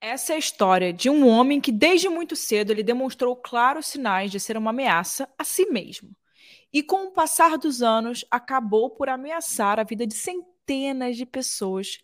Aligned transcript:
Essa 0.00 0.32
é 0.32 0.36
a 0.36 0.38
história 0.38 0.94
de 0.94 1.10
um 1.10 1.28
homem 1.28 1.60
que 1.60 1.70
desde 1.70 2.08
muito 2.08 2.34
cedo 2.34 2.70
ele 2.70 2.82
demonstrou 2.82 3.36
claros 3.36 3.86
sinais 3.86 4.30
de 4.30 4.40
ser 4.40 4.56
uma 4.56 4.70
ameaça 4.70 5.28
a 5.36 5.44
si 5.44 5.66
mesmo. 5.66 6.16
E 6.72 6.82
com 6.82 7.08
o 7.08 7.10
passar 7.10 7.58
dos 7.58 7.82
anos, 7.82 8.24
acabou 8.30 8.88
por 8.88 9.10
ameaçar 9.10 9.78
a 9.78 9.84
vida 9.84 10.06
de 10.06 10.14
centenas 10.14 11.18
de 11.18 11.26
pessoas 11.26 11.98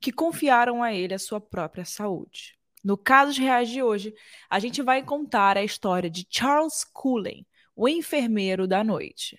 que 0.00 0.10
confiaram 0.10 0.82
a 0.82 0.94
ele 0.94 1.12
a 1.12 1.18
sua 1.18 1.40
própria 1.40 1.84
saúde. 1.84 2.56
No 2.82 2.96
Casos 2.96 3.36
Reais 3.36 3.68
de 3.68 3.82
hoje, 3.82 4.14
a 4.48 4.58
gente 4.58 4.80
vai 4.80 5.02
contar 5.02 5.58
a 5.58 5.64
história 5.64 6.08
de 6.08 6.26
Charles 6.30 6.84
Cullen, 6.84 7.46
o 7.76 7.86
enfermeiro 7.86 8.66
da 8.66 8.82
noite. 8.82 9.38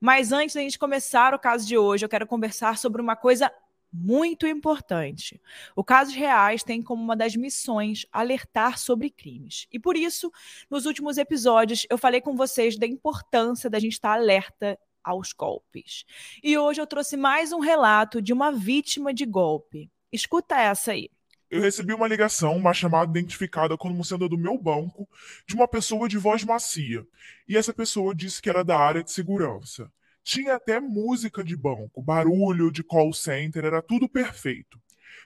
Mas 0.00 0.30
antes 0.30 0.54
da 0.54 0.60
gente 0.60 0.78
começar 0.78 1.34
o 1.34 1.38
caso 1.38 1.66
de 1.66 1.76
hoje, 1.76 2.04
eu 2.04 2.08
quero 2.08 2.26
conversar 2.26 2.78
sobre 2.78 3.02
uma 3.02 3.16
coisa 3.16 3.50
muito 3.96 4.46
importante. 4.46 5.40
O 5.74 5.82
Casos 5.82 6.14
Reais 6.14 6.62
tem 6.62 6.82
como 6.82 7.02
uma 7.02 7.16
das 7.16 7.34
missões 7.34 8.04
alertar 8.12 8.78
sobre 8.78 9.10
crimes. 9.10 9.66
E 9.72 9.78
por 9.78 9.96
isso, 9.96 10.30
nos 10.70 10.84
últimos 10.84 11.16
episódios, 11.16 11.86
eu 11.88 11.96
falei 11.96 12.20
com 12.20 12.36
vocês 12.36 12.78
da 12.78 12.86
importância 12.86 13.70
da 13.70 13.78
gente 13.78 13.92
estar 13.92 14.12
alerta 14.12 14.78
aos 15.02 15.32
golpes. 15.32 16.04
E 16.42 16.58
hoje 16.58 16.80
eu 16.80 16.86
trouxe 16.86 17.16
mais 17.16 17.52
um 17.52 17.60
relato 17.60 18.20
de 18.20 18.32
uma 18.32 18.52
vítima 18.52 19.14
de 19.14 19.24
golpe. 19.24 19.90
Escuta 20.12 20.56
essa 20.56 20.92
aí. 20.92 21.08
Eu 21.48 21.62
recebi 21.62 21.94
uma 21.94 22.08
ligação, 22.08 22.56
uma 22.56 22.74
chamada 22.74 23.16
identificada 23.16 23.76
como 23.76 24.04
sendo 24.04 24.28
do 24.28 24.36
meu 24.36 24.58
banco, 24.58 25.08
de 25.46 25.54
uma 25.54 25.68
pessoa 25.68 26.08
de 26.08 26.18
voz 26.18 26.42
macia. 26.42 27.06
E 27.48 27.56
essa 27.56 27.72
pessoa 27.72 28.14
disse 28.14 28.42
que 28.42 28.50
era 28.50 28.64
da 28.64 28.76
área 28.76 29.02
de 29.02 29.12
segurança. 29.12 29.90
Tinha 30.26 30.56
até 30.56 30.78
música 30.80 31.44
de 31.44 31.56
banco, 31.56 32.02
barulho 32.02 32.72
de 32.72 32.82
call 32.82 33.12
center, 33.12 33.64
era 33.64 33.80
tudo 33.80 34.08
perfeito. 34.08 34.82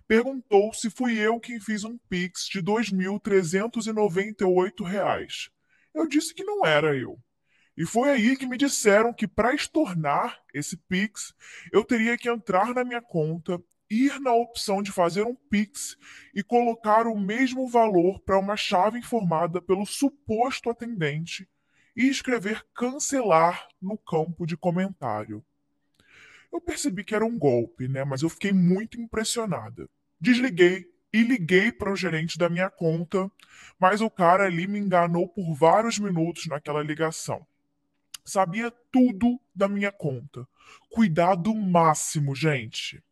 Perguntou 0.07 0.75
se 0.75 0.91
fui 0.91 1.19
eu 1.19 1.41
quem 1.41 1.59
fiz 1.59 1.85
um 1.85 1.97
Pix 1.97 2.45
de 2.45 2.59
R$ 2.59 2.67
2.398. 2.67 5.51
Eu 5.95 6.07
disse 6.07 6.35
que 6.35 6.45
não 6.45 6.66
era 6.66 6.95
eu. 6.95 7.19
E 7.74 7.87
foi 7.87 8.11
aí 8.11 8.37
que 8.37 8.47
me 8.47 8.59
disseram 8.59 9.15
que 9.15 9.27
para 9.27 9.55
estornar 9.55 10.39
esse 10.52 10.77
Pix, 10.77 11.33
eu 11.73 11.83
teria 11.83 12.19
que 12.19 12.29
entrar 12.29 12.74
na 12.74 12.85
minha 12.85 13.01
conta, 13.01 13.59
ir 13.89 14.21
na 14.21 14.35
opção 14.35 14.83
de 14.83 14.93
fazer 14.93 15.24
um 15.24 15.35
Pix 15.35 15.96
e 16.35 16.43
colocar 16.43 17.07
o 17.07 17.19
mesmo 17.19 17.67
valor 17.67 18.21
para 18.21 18.39
uma 18.39 18.55
chave 18.55 18.99
informada 18.99 19.63
pelo 19.63 19.87
suposto 19.87 20.69
atendente 20.69 21.49
e 21.96 22.09
escrever 22.09 22.65
cancelar 22.74 23.69
no 23.80 23.96
campo 23.96 24.46
de 24.46 24.57
comentário. 24.57 25.45
Eu 26.52 26.60
percebi 26.60 27.05
que 27.05 27.15
era 27.15 27.24
um 27.24 27.38
golpe, 27.38 27.87
né? 27.88 28.05
Mas 28.05 28.23
eu 28.23 28.29
fiquei 28.29 28.52
muito 28.52 29.01
impressionada. 29.01 29.88
Desliguei 30.21 30.87
e 31.13 31.23
liguei 31.23 31.73
para 31.73 31.93
o 31.93 31.96
gerente 31.96 32.38
da 32.38 32.49
minha 32.49 32.71
conta, 32.71 33.30
mas 33.79 34.01
o 34.01 34.11
cara 34.11 34.45
ali 34.45 34.66
me 34.66 34.79
enganou 34.79 35.29
por 35.29 35.55
vários 35.55 35.99
minutos 35.99 36.46
naquela 36.46 36.83
ligação. 36.83 37.46
Sabia 38.24 38.71
tudo 38.93 39.41
da 39.55 39.68
minha 39.68 39.91
conta. 39.91 40.46
Cuidado 40.91 41.55
máximo, 41.55 42.35
gente. 42.35 43.02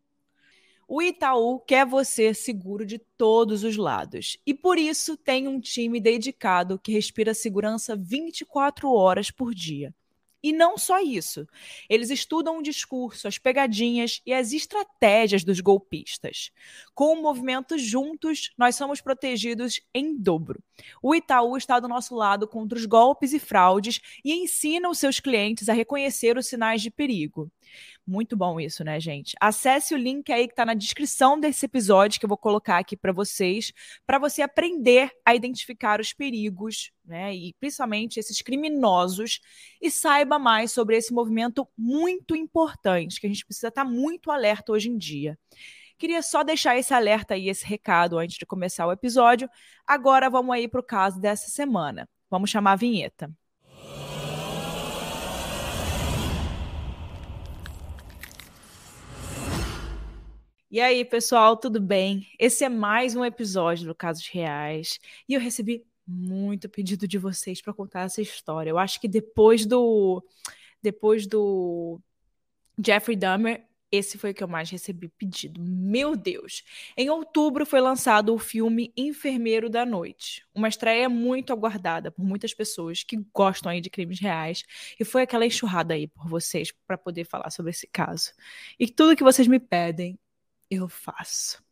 O 0.90 1.02
Itaú 1.02 1.60
quer 1.60 1.84
você 1.84 2.32
seguro 2.32 2.86
de 2.86 2.98
todos 2.98 3.62
os 3.62 3.76
lados 3.76 4.38
e 4.46 4.54
por 4.54 4.78
isso 4.78 5.18
tem 5.18 5.46
um 5.46 5.60
time 5.60 6.00
dedicado 6.00 6.78
que 6.78 6.90
respira 6.90 7.34
segurança 7.34 7.94
24 7.94 8.90
horas 8.90 9.30
por 9.30 9.54
dia. 9.54 9.94
E 10.42 10.50
não 10.50 10.78
só 10.78 11.00
isso. 11.00 11.46
Eles 11.90 12.08
estudam 12.08 12.58
o 12.58 12.62
discurso, 12.62 13.28
as 13.28 13.36
pegadinhas 13.36 14.22
e 14.24 14.32
as 14.32 14.52
estratégias 14.52 15.44
dos 15.44 15.60
golpistas. 15.60 16.52
Com 16.94 17.12
o 17.12 17.20
movimento 17.20 17.76
Juntos, 17.76 18.52
nós 18.56 18.76
somos 18.76 19.00
protegidos 19.00 19.82
em 19.92 20.16
dobro. 20.16 20.62
O 21.02 21.14
Itaú 21.14 21.56
está 21.56 21.80
do 21.80 21.88
nosso 21.88 22.14
lado 22.14 22.48
contra 22.48 22.78
os 22.78 22.86
golpes 22.86 23.34
e 23.34 23.38
fraudes 23.38 24.00
e 24.24 24.32
ensina 24.32 24.88
os 24.88 24.98
seus 24.98 25.20
clientes 25.20 25.68
a 25.68 25.74
reconhecer 25.74 26.38
os 26.38 26.46
sinais 26.46 26.80
de 26.80 26.90
perigo. 26.90 27.50
Muito 28.06 28.36
bom 28.36 28.58
isso, 28.58 28.82
né, 28.82 28.98
gente? 28.98 29.36
Acesse 29.40 29.94
o 29.94 29.98
link 29.98 30.32
aí 30.32 30.46
que 30.46 30.52
está 30.52 30.64
na 30.64 30.74
descrição 30.74 31.38
desse 31.38 31.66
episódio 31.66 32.18
que 32.18 32.24
eu 32.24 32.28
vou 32.28 32.38
colocar 32.38 32.78
aqui 32.78 32.96
para 32.96 33.12
vocês, 33.12 33.72
para 34.06 34.18
você 34.18 34.42
aprender 34.42 35.10
a 35.24 35.34
identificar 35.34 36.00
os 36.00 36.12
perigos, 36.12 36.90
né, 37.04 37.34
e 37.34 37.54
principalmente 37.60 38.18
esses 38.18 38.40
criminosos, 38.40 39.40
e 39.80 39.90
saiba 39.90 40.38
mais 40.38 40.72
sobre 40.72 40.96
esse 40.96 41.12
movimento 41.12 41.68
muito 41.76 42.34
importante, 42.34 43.20
que 43.20 43.26
a 43.26 43.30
gente 43.30 43.44
precisa 43.44 43.68
estar 43.68 43.84
tá 43.84 43.90
muito 43.90 44.30
alerta 44.30 44.72
hoje 44.72 44.88
em 44.88 44.96
dia. 44.96 45.38
Queria 45.98 46.22
só 46.22 46.44
deixar 46.44 46.78
esse 46.78 46.94
alerta 46.94 47.34
aí, 47.34 47.48
esse 47.48 47.66
recado 47.66 48.18
antes 48.18 48.38
de 48.38 48.46
começar 48.46 48.86
o 48.86 48.92
episódio. 48.92 49.50
Agora 49.86 50.30
vamos 50.30 50.54
aí 50.54 50.68
para 50.68 50.80
o 50.80 50.82
caso 50.82 51.20
dessa 51.20 51.50
semana. 51.50 52.08
Vamos 52.30 52.50
chamar 52.50 52.72
a 52.72 52.76
vinheta. 52.76 53.30
E 60.70 60.80
aí, 60.82 61.02
pessoal, 61.02 61.56
tudo 61.56 61.80
bem? 61.80 62.26
Esse 62.38 62.62
é 62.62 62.68
mais 62.68 63.16
um 63.16 63.24
episódio 63.24 63.86
do 63.86 63.94
Casos 63.94 64.28
Reais 64.28 64.98
e 65.26 65.32
eu 65.32 65.40
recebi 65.40 65.82
muito 66.06 66.68
pedido 66.68 67.08
de 67.08 67.16
vocês 67.16 67.62
para 67.62 67.72
contar 67.72 68.02
essa 68.02 68.20
história. 68.20 68.68
Eu 68.68 68.78
acho 68.78 69.00
que 69.00 69.08
depois 69.08 69.64
do 69.64 70.22
depois 70.82 71.26
do 71.26 71.98
Jeffrey 72.84 73.16
Dahmer, 73.16 73.64
esse 73.90 74.18
foi 74.18 74.32
o 74.32 74.34
que 74.34 74.44
eu 74.44 74.48
mais 74.48 74.68
recebi 74.70 75.08
pedido. 75.08 75.58
Meu 75.62 76.14
Deus! 76.14 76.62
Em 76.98 77.08
outubro 77.08 77.64
foi 77.64 77.80
lançado 77.80 78.34
o 78.34 78.38
filme 78.38 78.92
Enfermeiro 78.94 79.70
da 79.70 79.86
Noite, 79.86 80.44
uma 80.54 80.68
estreia 80.68 81.08
muito 81.08 81.50
aguardada 81.50 82.10
por 82.10 82.24
muitas 82.24 82.52
pessoas 82.52 83.02
que 83.02 83.16
gostam 83.34 83.72
aí 83.72 83.80
de 83.80 83.88
crimes 83.88 84.20
reais 84.20 84.64
e 85.00 85.04
foi 85.04 85.22
aquela 85.22 85.46
enxurrada 85.46 85.94
aí 85.94 86.06
por 86.08 86.28
vocês 86.28 86.72
para 86.86 86.98
poder 86.98 87.24
falar 87.24 87.50
sobre 87.50 87.70
esse 87.70 87.86
caso. 87.86 88.32
E 88.78 88.86
tudo 88.86 89.16
que 89.16 89.24
vocês 89.24 89.48
me 89.48 89.58
pedem 89.58 90.18
eu 90.70 90.88
faço. 90.88 91.62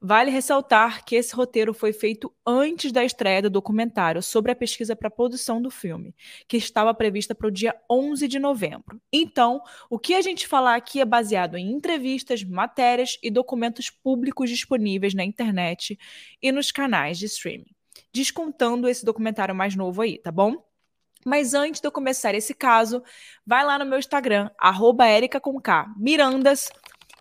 Vale 0.00 0.30
ressaltar 0.30 1.04
que 1.04 1.16
esse 1.16 1.34
roteiro 1.34 1.72
foi 1.72 1.92
feito 1.92 2.32
antes 2.46 2.92
da 2.92 3.04
estreia 3.04 3.42
do 3.42 3.50
documentário 3.50 4.22
sobre 4.22 4.52
a 4.52 4.56
pesquisa 4.56 4.94
para 4.94 5.08
a 5.08 5.10
produção 5.10 5.60
do 5.60 5.70
filme, 5.70 6.14
que 6.46 6.56
estava 6.56 6.94
prevista 6.94 7.34
para 7.34 7.48
o 7.48 7.50
dia 7.50 7.74
11 7.90 8.28
de 8.28 8.38
novembro. 8.38 9.00
Então, 9.12 9.60
o 9.88 9.98
que 9.98 10.14
a 10.14 10.20
gente 10.20 10.46
falar 10.46 10.76
aqui 10.76 11.00
é 11.00 11.04
baseado 11.04 11.56
em 11.56 11.72
entrevistas, 11.72 12.44
matérias 12.44 13.18
e 13.22 13.30
documentos 13.30 13.90
públicos 13.90 14.50
disponíveis 14.50 15.14
na 15.14 15.24
internet 15.24 15.98
e 16.40 16.52
nos 16.52 16.70
canais 16.70 17.18
de 17.18 17.26
streaming. 17.26 17.74
Descontando 18.12 18.88
esse 18.88 19.04
documentário 19.04 19.54
mais 19.54 19.74
novo 19.74 20.02
aí, 20.02 20.18
tá 20.18 20.30
bom? 20.30 20.62
Mas 21.24 21.54
antes 21.54 21.80
de 21.80 21.86
eu 21.86 21.92
começar 21.92 22.34
esse 22.34 22.52
caso, 22.52 23.02
vai 23.46 23.64
lá 23.64 23.78
no 23.78 23.86
meu 23.86 23.98
Instagram, 23.98 24.50
arroba 24.58 25.06
Mirandas, 25.96 26.70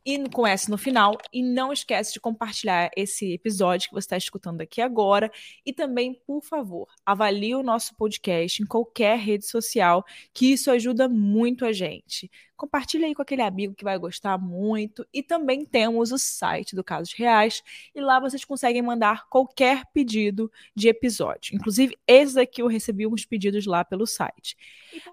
e 0.06 0.30
com 0.30 0.46
S 0.46 0.70
no 0.70 0.78
final. 0.78 1.18
E 1.32 1.44
não 1.44 1.72
esquece 1.72 2.14
de 2.14 2.20
compartilhar 2.20 2.90
esse 2.96 3.34
episódio 3.34 3.90
que 3.90 3.96
você 3.96 4.06
está 4.06 4.18
escutando 4.18 4.62
aqui 4.62 4.82
agora. 4.82 5.32
E 5.66 5.74
também, 5.74 6.14
por 6.26 6.42
favor, 6.44 6.88
avalie 7.06 7.56
o 7.56 7.64
nosso 7.64 7.96
podcast 7.96 8.62
em 8.62 8.66
qualquer 8.66 9.18
rede 9.18 9.46
social, 9.46 10.04
que 10.34 10.52
isso 10.54 10.70
ajuda 10.72 11.08
muito 11.08 11.66
a 11.66 11.72
gente. 11.72 12.30
Compartilhe 12.64 13.04
aí 13.04 13.14
com 13.14 13.22
aquele 13.22 13.42
amigo 13.42 13.76
que 13.76 13.84
vai 13.84 13.98
gostar 13.98 14.38
muito. 14.38 15.06
E 15.14 15.22
também 15.22 15.66
temos 15.66 16.14
o 16.14 16.18
site 16.18 16.78
do 16.78 16.82
Casos 16.82 17.12
Reais. 17.12 17.62
E 17.94 18.00
lá 18.00 18.22
vocês 18.22 18.46
conseguem 18.46 18.82
mandar 18.82 19.28
qualquer 19.28 19.84
pedido 19.88 20.50
de 20.74 20.88
episódio. 20.88 21.54
Inclusive, 21.54 21.98
esse 22.08 22.36
daqui 22.36 22.62
eu 22.62 22.68
recebi 22.68 23.06
uns 23.06 23.26
pedidos 23.26 23.66
lá 23.66 23.84
pelo 23.84 24.08
site. 24.08 24.56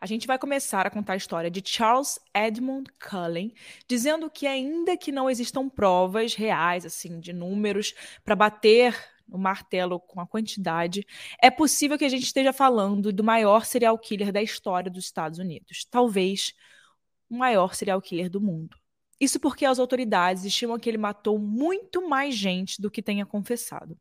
A 0.01 0.07
gente 0.07 0.29
vai 0.29 0.39
começar 0.39 0.87
a 0.87 0.91
contar 0.91 1.15
a 1.15 1.17
história 1.17 1.51
de 1.51 1.61
Charles 1.65 2.21
Edmund 2.33 2.89
Cullen, 3.01 3.53
dizendo 3.89 4.31
que 4.31 4.47
ainda 4.47 4.97
que 4.97 5.11
não 5.11 5.29
existam 5.29 5.69
provas 5.69 6.37
reais, 6.37 6.87
assim, 6.87 7.19
de 7.19 7.33
números 7.33 7.97
para 8.25 8.37
bater 8.37 8.95
no 9.27 9.39
martelo 9.39 9.99
com 9.99 10.21
a 10.21 10.27
quantidade, 10.27 11.05
é 11.43 11.51
possível 11.51 11.99
que 11.99 12.05
a 12.05 12.09
gente 12.09 12.23
esteja 12.23 12.53
falando 12.53 13.13
do 13.13 13.25
maior 13.25 13.65
serial 13.65 13.99
killer 13.99 14.31
da 14.31 14.41
história 14.41 14.89
dos 14.89 15.07
Estados 15.07 15.41
Unidos. 15.41 15.85
Talvez 15.91 16.55
o 17.31 17.37
maior 17.37 17.75
serial 17.75 18.03
killer 18.03 18.29
do 18.29 18.41
mundo. 18.41 18.77
Isso 19.21 19.39
porque 19.39 19.65
as 19.65 19.79
autoridades 19.79 20.45
estimam 20.45 20.79
que 20.79 20.89
ele 20.89 20.99
matou 20.99 21.39
muito 21.39 22.09
mais 22.09 22.35
gente 22.35 22.81
do 22.81 22.91
que 22.91 23.03
tenha 23.03 23.27
confessado. 23.27 23.97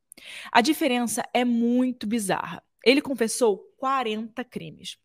A 0.52 0.62
diferença 0.62 1.24
é 1.34 1.46
muito 1.46 2.08
bizarra. 2.08 2.64
Ele 2.86 3.02
confessou 3.02 3.60
40 3.78 4.44
crimes, 4.46 4.98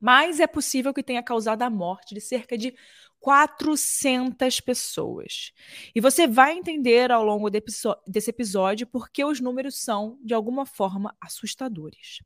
mas 0.00 0.40
é 0.40 0.46
possível 0.46 0.92
que 0.92 1.02
tenha 1.02 1.22
causado 1.22 1.62
a 1.62 1.70
morte 1.70 2.14
de 2.14 2.20
cerca 2.20 2.58
de 2.58 2.74
400 3.20 4.60
pessoas. 4.60 5.52
E 5.94 6.00
você 6.00 6.26
vai 6.26 6.58
entender 6.58 7.10
ao 7.10 7.24
longo 7.24 7.48
desse 7.48 8.28
episódio 8.28 8.86
porque 8.86 9.24
os 9.24 9.40
números 9.40 9.80
são, 9.80 10.18
de 10.22 10.34
alguma 10.34 10.66
forma, 10.66 11.16
assustadores. 11.18 12.18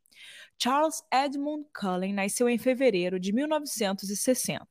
Charles 0.60 1.04
Edmund 1.12 1.66
Cullen 1.72 2.12
nasceu 2.12 2.48
em 2.48 2.58
fevereiro 2.58 3.20
de 3.20 3.32
1960, 3.32 4.66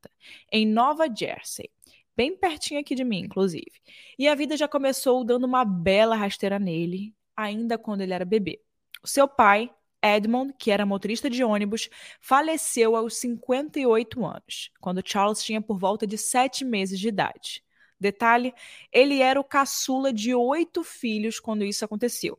em 0.51 0.65
Nova 0.67 1.07
Jersey, 1.07 1.69
bem 2.15 2.35
pertinho 2.35 2.81
aqui 2.81 2.93
de 2.93 3.05
mim, 3.05 3.19
inclusive. 3.19 3.71
E 4.19 4.27
a 4.27 4.35
vida 4.35 4.57
já 4.57 4.67
começou 4.67 5.23
dando 5.23 5.45
uma 5.45 5.63
bela 5.63 6.15
rasteira 6.15 6.59
nele, 6.59 7.15
ainda 7.37 7.77
quando 7.77 8.01
ele 8.01 8.13
era 8.13 8.25
bebê. 8.25 8.61
O 9.01 9.07
seu 9.07 9.29
pai, 9.29 9.73
Edmond, 10.03 10.53
que 10.59 10.71
era 10.71 10.85
motorista 10.85 11.29
de 11.29 11.41
ônibus, 11.41 11.89
faleceu 12.19 12.95
aos 12.95 13.15
58 13.15 14.25
anos, 14.25 14.71
quando 14.81 15.01
Charles 15.05 15.41
tinha 15.41 15.61
por 15.61 15.79
volta 15.79 16.05
de 16.05 16.17
sete 16.17 16.65
meses 16.65 16.99
de 16.99 17.07
idade. 17.07 17.63
Detalhe: 17.97 18.53
ele 18.91 19.21
era 19.21 19.39
o 19.39 19.43
caçula 19.43 20.11
de 20.11 20.35
oito 20.35 20.83
filhos 20.83 21.39
quando 21.39 21.63
isso 21.63 21.85
aconteceu. 21.85 22.37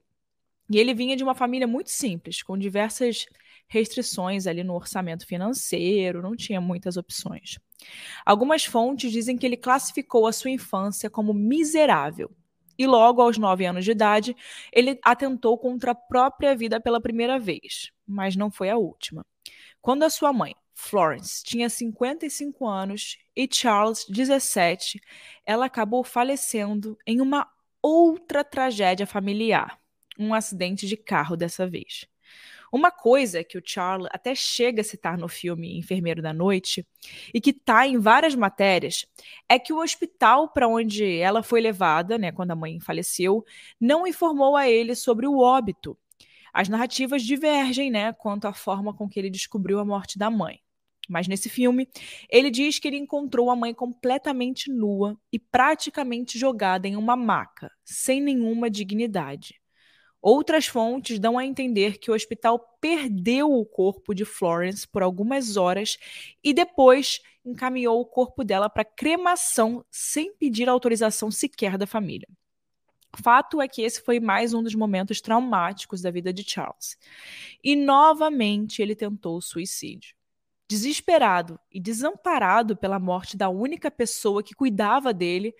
E 0.71 0.79
ele 0.79 0.95
vinha 0.95 1.17
de 1.17 1.25
uma 1.25 1.35
família 1.35 1.67
muito 1.67 1.91
simples, 1.91 2.43
com 2.43 2.59
diversas 2.59 3.27
restrições 3.69 4.47
ali 4.47 4.65
no 4.65 4.75
orçamento 4.75 5.27
financeiro, 5.27 6.23
não 6.23 6.35
tinha 6.35 6.61
muitas 6.61 6.97
opções. 6.97 7.59
Algumas 8.25 8.65
fontes 8.65 9.13
dizem 9.13 9.37
que 9.37 9.47
ele 9.47 9.57
classificou 9.57 10.27
a 10.27 10.33
sua 10.33 10.51
infância 10.51 11.11
como 11.11 11.35
miserável. 11.35 12.31
E 12.79 12.87
logo 12.87 13.21
aos 13.21 13.37
nove 13.37 13.67
anos 13.67 13.85
de 13.85 13.91
idade, 13.91 14.37
ele 14.73 14.99
atentou 15.03 15.59
contra 15.59 15.91
a 15.91 15.95
própria 15.95 16.55
vida 16.55 16.81
pela 16.81 17.01
primeira 17.01 17.39
vez, 17.39 17.91
mas 18.07 18.37
não 18.37 18.51
foi 18.51 18.71
a 18.71 18.77
última. 18.77 19.27
Quando 19.83 20.05
a 20.05 20.11
sua 20.11 20.33
mãe, 20.33 20.55
Florence, 20.75 21.43
tinha 21.43 21.69
55 21.69 22.67
anos 22.67 23.19
e 23.35 23.49
Charles, 23.53 24.07
17, 24.09 25.01
ela 25.45 25.67
acabou 25.67 26.05
falecendo 26.05 26.97
em 27.05 27.21
uma 27.21 27.51
outra 27.83 28.45
tragédia 28.45 29.07
familiar, 29.07 29.79
um 30.19 30.35
acidente 30.35 30.87
de 30.87 30.97
carro 30.97 31.37
dessa 31.37 31.67
vez. 31.67 32.07
Uma 32.71 32.91
coisa 32.91 33.43
que 33.43 33.57
o 33.57 33.63
Charles 33.65 34.09
até 34.13 34.35
chega 34.35 34.83
a 34.83 34.85
citar 34.85 35.17
no 35.17 35.27
filme 35.27 35.79
Enfermeiro 35.79 36.21
da 36.21 36.35
Noite 36.35 36.87
e 37.33 37.41
que 37.41 37.51
está 37.51 37.87
em 37.87 37.99
várias 37.99 38.35
matérias 38.35 39.07
é 39.49 39.59
que 39.59 39.73
o 39.73 39.81
hospital 39.81 40.49
para 40.49 40.69
onde 40.69 41.17
ela 41.19 41.43
foi 41.43 41.63
levada, 41.63 42.19
né, 42.19 42.31
quando 42.31 42.51
a 42.51 42.57
mãe 42.57 42.79
faleceu, 42.79 43.43
não 43.81 44.07
informou 44.07 44.55
a 44.55 44.69
ele 44.69 44.95
sobre 44.95 45.27
o 45.27 45.39
óbito. 45.39 45.97
As 46.53 46.69
narrativas 46.69 47.23
divergem, 47.23 47.91
né, 47.91 48.13
quanto 48.13 48.47
à 48.47 48.53
forma 48.53 48.93
com 48.93 49.09
que 49.09 49.19
ele 49.19 49.31
descobriu 49.31 49.79
a 49.79 49.85
morte 49.85 50.19
da 50.19 50.31
mãe. 50.31 50.61
Mas 51.09 51.27
nesse 51.27 51.49
filme, 51.49 51.89
ele 52.29 52.51
diz 52.51 52.79
que 52.79 52.87
ele 52.87 52.99
encontrou 52.99 53.51
a 53.51 53.57
mãe 53.57 53.73
completamente 53.73 54.71
nua 54.71 55.19
e 55.33 55.39
praticamente 55.39 56.39
jogada 56.39 56.87
em 56.87 56.97
uma 56.97 57.17
maca, 57.17 57.71
sem 57.83 58.21
nenhuma 58.21 58.69
dignidade. 58.69 59.59
Outras 60.21 60.67
fontes 60.67 61.19
dão 61.19 61.39
a 61.39 61.45
entender 61.45 61.99
que 61.99 62.11
o 62.11 62.15
hospital 62.15 62.59
perdeu 62.81 63.53
o 63.53 63.65
corpo 63.65 64.15
de 64.15 64.25
Florence 64.25 64.87
por 64.87 65.03
algumas 65.03 65.57
horas 65.57 65.97
e 66.43 66.53
depois 66.53 67.21
encaminhou 67.45 68.01
o 68.01 68.07
corpo 68.07 68.43
dela 68.43 68.69
para 68.69 68.85
cremação 68.85 69.85
sem 69.91 70.35
pedir 70.35 70.69
autorização 70.69 71.31
sequer 71.31 71.79
da 71.79 71.87
família. 71.87 72.29
Fato 73.23 73.61
é 73.61 73.69
que 73.69 73.83
esse 73.83 74.03
foi 74.03 74.21
mais 74.21 74.53
um 74.53 74.63
dos 74.63 74.75
momentos 74.75 75.21
traumáticos 75.21 76.03
da 76.03 76.11
vida 76.11 76.33
de 76.33 76.49
Charles. 76.49 76.97
E 77.63 77.75
novamente 77.75 78.83
ele 78.83 78.95
tentou 78.95 79.37
o 79.37 79.43
suicídio. 79.43 80.15
Desesperado 80.69 81.59
e 81.73 81.81
desamparado 81.81 82.77
pela 82.77 82.99
morte 82.99 83.37
da 83.37 83.49
única 83.49 83.91
pessoa 83.91 84.43
que 84.43 84.55
cuidava 84.55 85.15
dele, 85.15 85.55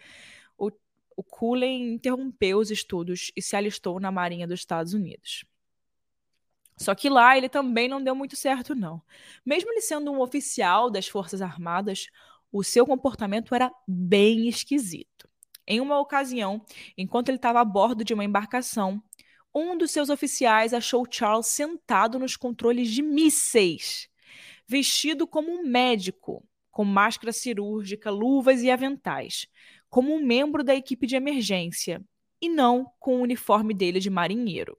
o 1.19 1.25
Cullen 1.25 1.95
interrompeu 1.95 2.59
os 2.59 2.71
estudos 2.71 3.33
e 3.35 3.43
se 3.43 3.57
alistou 3.57 3.99
na 3.99 4.09
Marinha 4.09 4.47
dos 4.47 4.61
Estados 4.61 4.95
Unidos. 4.95 5.45
Só 6.77 6.95
que 6.95 7.09
lá 7.09 7.37
ele 7.37 7.49
também 7.49 7.89
não 7.89 8.01
deu 8.01 8.15
muito 8.15 8.37
certo, 8.37 8.73
não. 8.73 9.03
Mesmo 9.45 9.69
ele 9.73 9.81
sendo 9.81 10.13
um 10.13 10.21
oficial 10.21 10.89
das 10.89 11.09
Forças 11.09 11.43
Armadas, 11.43 12.07
o 12.53 12.63
seu 12.63 12.87
comportamento 12.87 13.53
era 13.53 13.69
bem 13.85 14.47
esquisito. 14.47 15.29
Em 15.67 15.81
uma 15.81 15.99
ocasião, 15.99 16.65
enquanto 16.97 17.31
ele 17.31 17.37
estava 17.37 17.61
a 17.61 17.65
bordo 17.65 18.05
de 18.05 18.15
uma 18.15 18.25
embarcação, 18.25 19.03
um 19.53 19.77
dos 19.77 19.91
seus 19.91 20.11
oficiais 20.11 20.73
achou 20.73 21.05
Charles 21.11 21.49
sentado 21.49 22.17
nos 22.21 22.37
controles 22.37 22.93
de 22.93 23.03
mísseis, 23.03 24.09
vestido 24.69 25.27
como 25.27 25.51
um 25.51 25.67
médico, 25.67 26.47
com 26.71 26.85
máscara 26.85 27.33
cirúrgica, 27.33 28.09
luvas 28.09 28.63
e 28.63 28.71
aventais, 28.71 29.49
como 29.89 30.15
um 30.15 30.25
membro 30.25 30.63
da 30.63 30.75
equipe 30.75 31.07
de 31.07 31.17
emergência 31.17 32.03
e 32.41 32.49
não 32.49 32.91
com 32.99 33.17
o 33.17 33.23
uniforme 33.23 33.75
dele 33.75 34.01
de 34.01 34.11
marinheiro. 34.11 34.79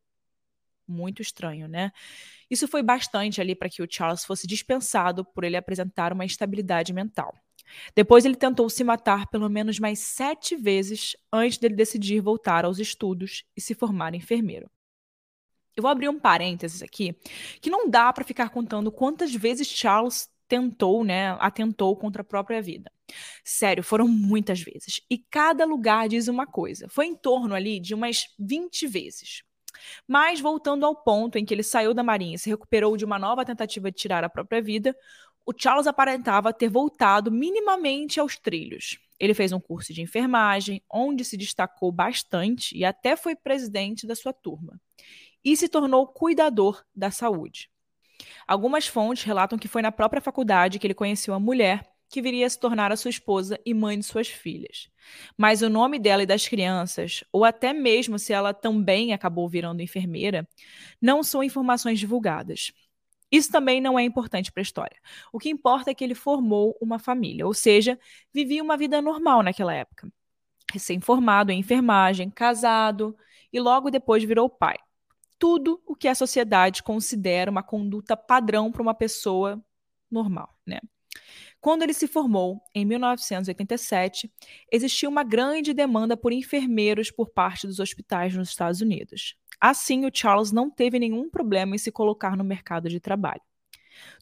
Muito 0.88 1.22
estranho, 1.22 1.68
né? 1.68 1.92
Isso 2.50 2.68
foi 2.68 2.82
bastante 2.82 3.40
ali 3.40 3.56
para 3.56 3.70
que 3.70 3.82
o 3.82 3.88
Charles 3.90 4.26
fosse 4.26 4.48
dispensado 4.48 5.24
por 5.24 5.44
ele 5.44 5.58
apresentar 5.58 6.12
uma 6.12 6.26
instabilidade 6.26 6.92
mental. 6.94 7.36
Depois 7.96 8.26
ele 8.26 8.36
tentou 8.36 8.70
se 8.70 8.84
matar 8.84 9.28
pelo 9.28 9.50
menos 9.50 9.80
mais 9.80 10.00
sete 10.00 10.56
vezes 10.56 11.16
antes 11.32 11.58
dele 11.60 11.76
decidir 11.76 12.22
voltar 12.22 12.66
aos 12.66 12.80
estudos 12.80 13.44
e 13.56 13.62
se 13.62 13.76
formar 13.76 14.16
enfermeiro. 14.16 14.70
Eu 15.76 15.84
vou 15.84 15.92
abrir 15.92 16.10
um 16.10 16.20
parênteses 16.20 16.82
aqui, 16.82 17.16
que 17.62 17.70
não 17.70 17.90
dá 17.90 18.12
para 18.12 18.26
ficar 18.26 18.50
contando 18.50 18.92
quantas 18.92 19.34
vezes 19.34 19.68
Charles 19.68 20.28
tentou, 20.50 21.04
né, 21.04 21.38
atentou 21.40 21.96
contra 21.96 22.24
a 22.24 22.26
própria 22.26 22.62
vida. 22.62 22.92
Sério, 23.44 23.84
foram 23.84 24.08
muitas 24.08 24.60
vezes. 24.60 25.00
E 25.10 25.18
cada 25.18 25.64
lugar 25.64 26.10
diz 26.10 26.28
uma 26.28 26.46
coisa. 26.46 26.90
Foi 26.90 27.06
em 27.06 27.16
torno 27.16 27.56
ali 27.56 27.80
de 27.80 27.94
umas 27.94 28.26
20 28.38 28.88
vezes. 28.88 29.44
Mas 30.08 30.42
voltando 30.42 30.86
ao 30.86 30.96
ponto 30.96 31.38
em 31.38 31.46
que 31.46 31.54
ele 31.54 31.64
saiu 31.64 31.94
da 31.94 32.04
marinha 32.04 32.36
e 32.36 32.40
se 32.40 32.50
recuperou 32.50 32.98
de 32.98 33.06
uma 33.06 33.20
nova 33.20 33.46
tentativa 33.46 33.92
de 33.92 33.98
tirar 33.98 34.24
a 34.24 34.30
própria 34.30 34.62
vida, 34.62 34.96
o 35.46 35.54
Charles 35.56 35.88
aparentava 35.88 36.52
ter 36.52 36.70
voltado 36.70 37.32
minimamente 37.32 38.20
aos 38.20 38.38
trilhos. 38.38 39.00
Ele 39.20 39.34
fez 39.34 39.52
um 39.52 39.60
curso 39.60 39.94
de 39.94 40.02
enfermagem, 40.02 40.82
onde 40.90 41.24
se 41.24 41.38
destacou 41.38 41.92
bastante 41.92 42.76
e 42.76 42.84
até 42.84 43.16
foi 43.16 43.36
presidente 43.36 44.08
da 44.08 44.16
sua 44.16 44.34
turma. 44.34 44.80
E 45.44 45.56
se 45.56 45.70
tornou 45.70 46.08
cuidador 46.08 46.84
da 46.96 47.12
saúde. 47.12 47.70
Algumas 48.48 48.88
fontes 48.88 49.24
relatam 49.24 49.58
que 49.58 49.68
foi 49.68 49.82
na 49.82 49.92
própria 49.92 50.22
faculdade 50.22 50.80
que 50.80 50.88
ele 50.88 50.94
conheceu 50.94 51.34
a 51.34 51.40
mulher 51.40 51.90
que 52.10 52.22
viria 52.22 52.48
a 52.48 52.50
se 52.50 52.60
tornar 52.60 52.92
a 52.92 52.98
sua 52.98 53.10
esposa 53.10 53.60
e 53.64 53.74
mãe 53.74 53.98
de 53.98 54.04
suas 54.04 54.28
filhas. 54.28 54.90
Mas 55.38 55.62
o 55.62 55.70
nome 55.70 56.00
dela 56.00 56.24
e 56.24 56.26
das 56.26 56.48
crianças, 56.48 57.24
ou 57.32 57.46
até 57.46 57.72
mesmo 57.72 58.18
se 58.18 58.34
ela 58.34 58.54
também 58.54 59.14
acabou 59.14 59.48
virando 59.48 59.82
enfermeira, 59.82 60.48
não 61.00 61.22
são 61.22 61.44
informações 61.44 62.00
divulgadas. 62.00 62.72
Isso 63.32 63.52
também 63.52 63.80
não 63.80 63.98
é 64.00 64.04
importante 64.04 64.52
para 64.52 64.62
a 64.62 64.64
história. 64.64 64.98
O 65.32 65.38
que 65.38 65.50
importa 65.50 65.92
é 65.92 65.94
que 65.94 66.04
ele 66.04 66.16
formou 66.16 66.76
uma 66.82 66.98
família, 66.98 67.46
ou 67.46 67.54
seja, 67.54 68.00
vivia 68.34 68.64
uma 68.64 68.76
vida 68.76 69.02
normal 69.02 69.44
naquela 69.44 69.74
época. 69.74 70.12
Recém-formado 70.72 71.52
em 71.52 71.60
enfermagem, 71.60 72.30
casado 72.30 73.16
e 73.54 73.60
logo 73.60 73.92
depois 73.92 74.24
virou 74.24 74.50
pai 74.50 74.78
tudo 75.40 75.82
o 75.88 75.96
que 75.96 76.08
a 76.08 76.14
sociedade 76.14 76.84
considera 76.84 77.50
uma 77.50 77.64
conduta 77.64 78.16
padrão 78.18 78.72
para 78.72 78.82
uma 78.82 78.94
pessoa 78.94 79.64
normal, 80.12 80.54
né? 80.68 80.80
Quando 81.62 81.84
ele 81.84 81.94
se 81.94 82.08
formou, 82.08 82.62
em 82.74 82.86
1987, 82.86 84.32
existia 84.72 85.10
uma 85.10 85.24
grande 85.24 85.74
demanda 85.74 86.16
por 86.16 86.32
enfermeiros 86.32 87.12
por 87.12 87.30
parte 87.30 87.68
dos 87.68 87.80
hospitais 87.80 88.34
nos 88.34 88.50
Estados 88.50 88.80
Unidos. 88.80 89.36
Assim, 89.60 90.06
o 90.06 90.12
Charles 90.14 90.52
não 90.54 90.70
teve 90.70 91.00
nenhum 91.00 91.30
problema 91.30 91.76
em 91.76 91.80
se 91.80 91.92
colocar 91.92 92.38
no 92.38 92.46
mercado 92.46 92.88
de 92.88 93.00
trabalho. 93.00 93.42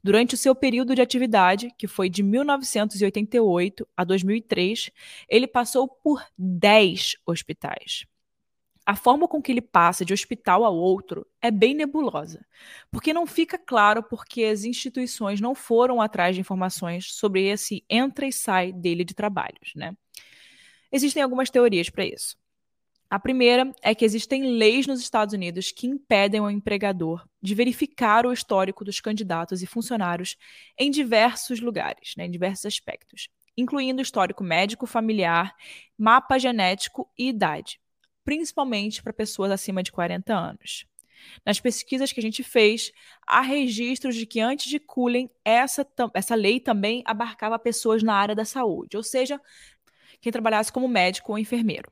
Durante 0.04 0.34
o 0.34 0.38
seu 0.38 0.56
período 0.56 0.96
de 0.96 1.02
atividade, 1.02 1.70
que 1.78 1.88
foi 1.88 2.10
de 2.10 2.24
1988 2.24 3.88
a 3.96 4.04
2003, 4.04 4.90
ele 5.30 5.46
passou 5.46 5.88
por 5.88 6.26
10 6.36 7.18
hospitais 7.24 8.08
a 8.88 8.96
forma 8.96 9.28
com 9.28 9.42
que 9.42 9.52
ele 9.52 9.60
passa 9.60 10.06
de 10.06 10.14
hospital 10.14 10.64
a 10.64 10.70
outro 10.70 11.28
é 11.42 11.52
bem 11.52 11.76
nebulosa, 11.76 12.46
porque 12.90 13.12
não 13.12 13.28
fica 13.28 13.58
claro 13.58 14.02
porque 14.02 14.46
as 14.46 14.64
instituições 14.64 15.42
não 15.42 15.54
foram 15.54 16.02
atrás 16.02 16.36
de 16.36 16.40
informações 16.40 17.12
sobre 17.12 17.46
esse 17.50 17.84
entra 17.90 18.26
e 18.26 18.32
sai 18.32 18.72
dele 18.72 19.04
de 19.04 19.14
trabalhos, 19.14 19.74
né? 19.76 19.94
Existem 20.90 21.22
algumas 21.22 21.50
teorias 21.50 21.90
para 21.90 22.06
isso. 22.06 22.38
A 23.10 23.20
primeira 23.20 23.74
é 23.82 23.94
que 23.94 24.06
existem 24.06 24.56
leis 24.58 24.88
nos 24.88 25.02
Estados 25.02 25.34
Unidos 25.34 25.70
que 25.70 25.86
impedem 25.86 26.40
o 26.40 26.50
empregador 26.50 27.28
de 27.42 27.54
verificar 27.54 28.26
o 28.26 28.32
histórico 28.32 28.86
dos 28.86 29.02
candidatos 29.02 29.62
e 29.62 29.66
funcionários 29.66 30.38
em 30.80 30.90
diversos 30.90 31.60
lugares, 31.60 32.14
né, 32.16 32.26
em 32.26 32.32
diversos 32.32 32.66
aspectos, 32.66 33.28
incluindo 33.58 34.02
histórico 34.02 34.46
médico, 34.46 34.88
familiar, 34.88 35.54
mapa 35.98 36.38
genético 36.38 37.12
e 37.18 37.28
idade 37.28 37.82
principalmente 38.28 39.02
para 39.02 39.14
pessoas 39.14 39.50
acima 39.50 39.82
de 39.82 39.90
40 39.90 40.36
anos. 40.36 40.86
Nas 41.46 41.62
pesquisas 41.62 42.12
que 42.12 42.20
a 42.20 42.22
gente 42.22 42.44
fez, 42.44 42.92
há 43.26 43.40
registros 43.40 44.18
de 44.18 44.26
que 44.26 44.42
antes 44.42 44.70
de 44.70 44.82
Cullen, 44.82 45.30
essa, 45.46 45.88
essa 46.14 46.36
lei 46.36 46.60
também 46.60 47.02
abarcava 47.06 47.58
pessoas 47.58 48.04
na 48.04 48.14
área 48.14 48.36
da 48.36 48.44
saúde, 48.44 48.98
ou 48.98 49.02
seja, 49.02 49.40
quem 50.20 50.30
trabalhasse 50.30 50.74
como 50.74 50.90
médico 50.90 51.32
ou 51.32 51.40
enfermeiro. 51.40 51.90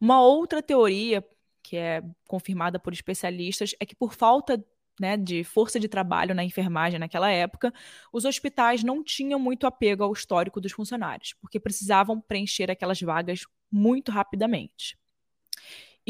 Uma 0.00 0.20
outra 0.20 0.60
teoria, 0.60 1.24
que 1.62 1.76
é 1.76 2.02
confirmada 2.26 2.80
por 2.80 2.92
especialistas, 2.92 3.72
é 3.78 3.86
que 3.86 3.94
por 3.94 4.12
falta 4.12 4.60
né, 5.00 5.16
de 5.16 5.44
força 5.44 5.78
de 5.78 5.86
trabalho 5.86 6.34
na 6.34 6.42
enfermagem 6.42 6.98
naquela 6.98 7.30
época, 7.30 7.72
os 8.12 8.24
hospitais 8.24 8.82
não 8.82 9.04
tinham 9.04 9.38
muito 9.38 9.68
apego 9.68 10.02
ao 10.02 10.12
histórico 10.12 10.60
dos 10.60 10.72
funcionários, 10.72 11.32
porque 11.40 11.60
precisavam 11.60 12.20
preencher 12.20 12.72
aquelas 12.72 13.00
vagas 13.00 13.42
muito 13.70 14.10
rapidamente. 14.10 14.98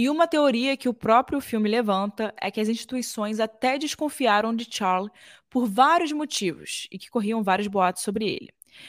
E 0.01 0.09
uma 0.09 0.27
teoria 0.27 0.79
que 0.79 0.89
o 0.89 0.95
próprio 0.95 1.43
filme 1.43 1.69
levanta 1.69 2.33
é 2.41 2.51
que 2.51 2.59
as 2.59 2.71
instituições 2.71 3.39
até 3.39 3.77
desconfiaram 3.77 4.57
de 4.57 4.67
Charles 4.67 5.11
por 5.51 5.67
vários 5.67 6.11
motivos 6.11 6.89
e 6.91 6.99
que 6.99 7.11
corriam 7.11 7.43
vários 7.43 7.69
boatos 7.69 8.03
sobre 8.03 8.25
ele, 8.27 8.49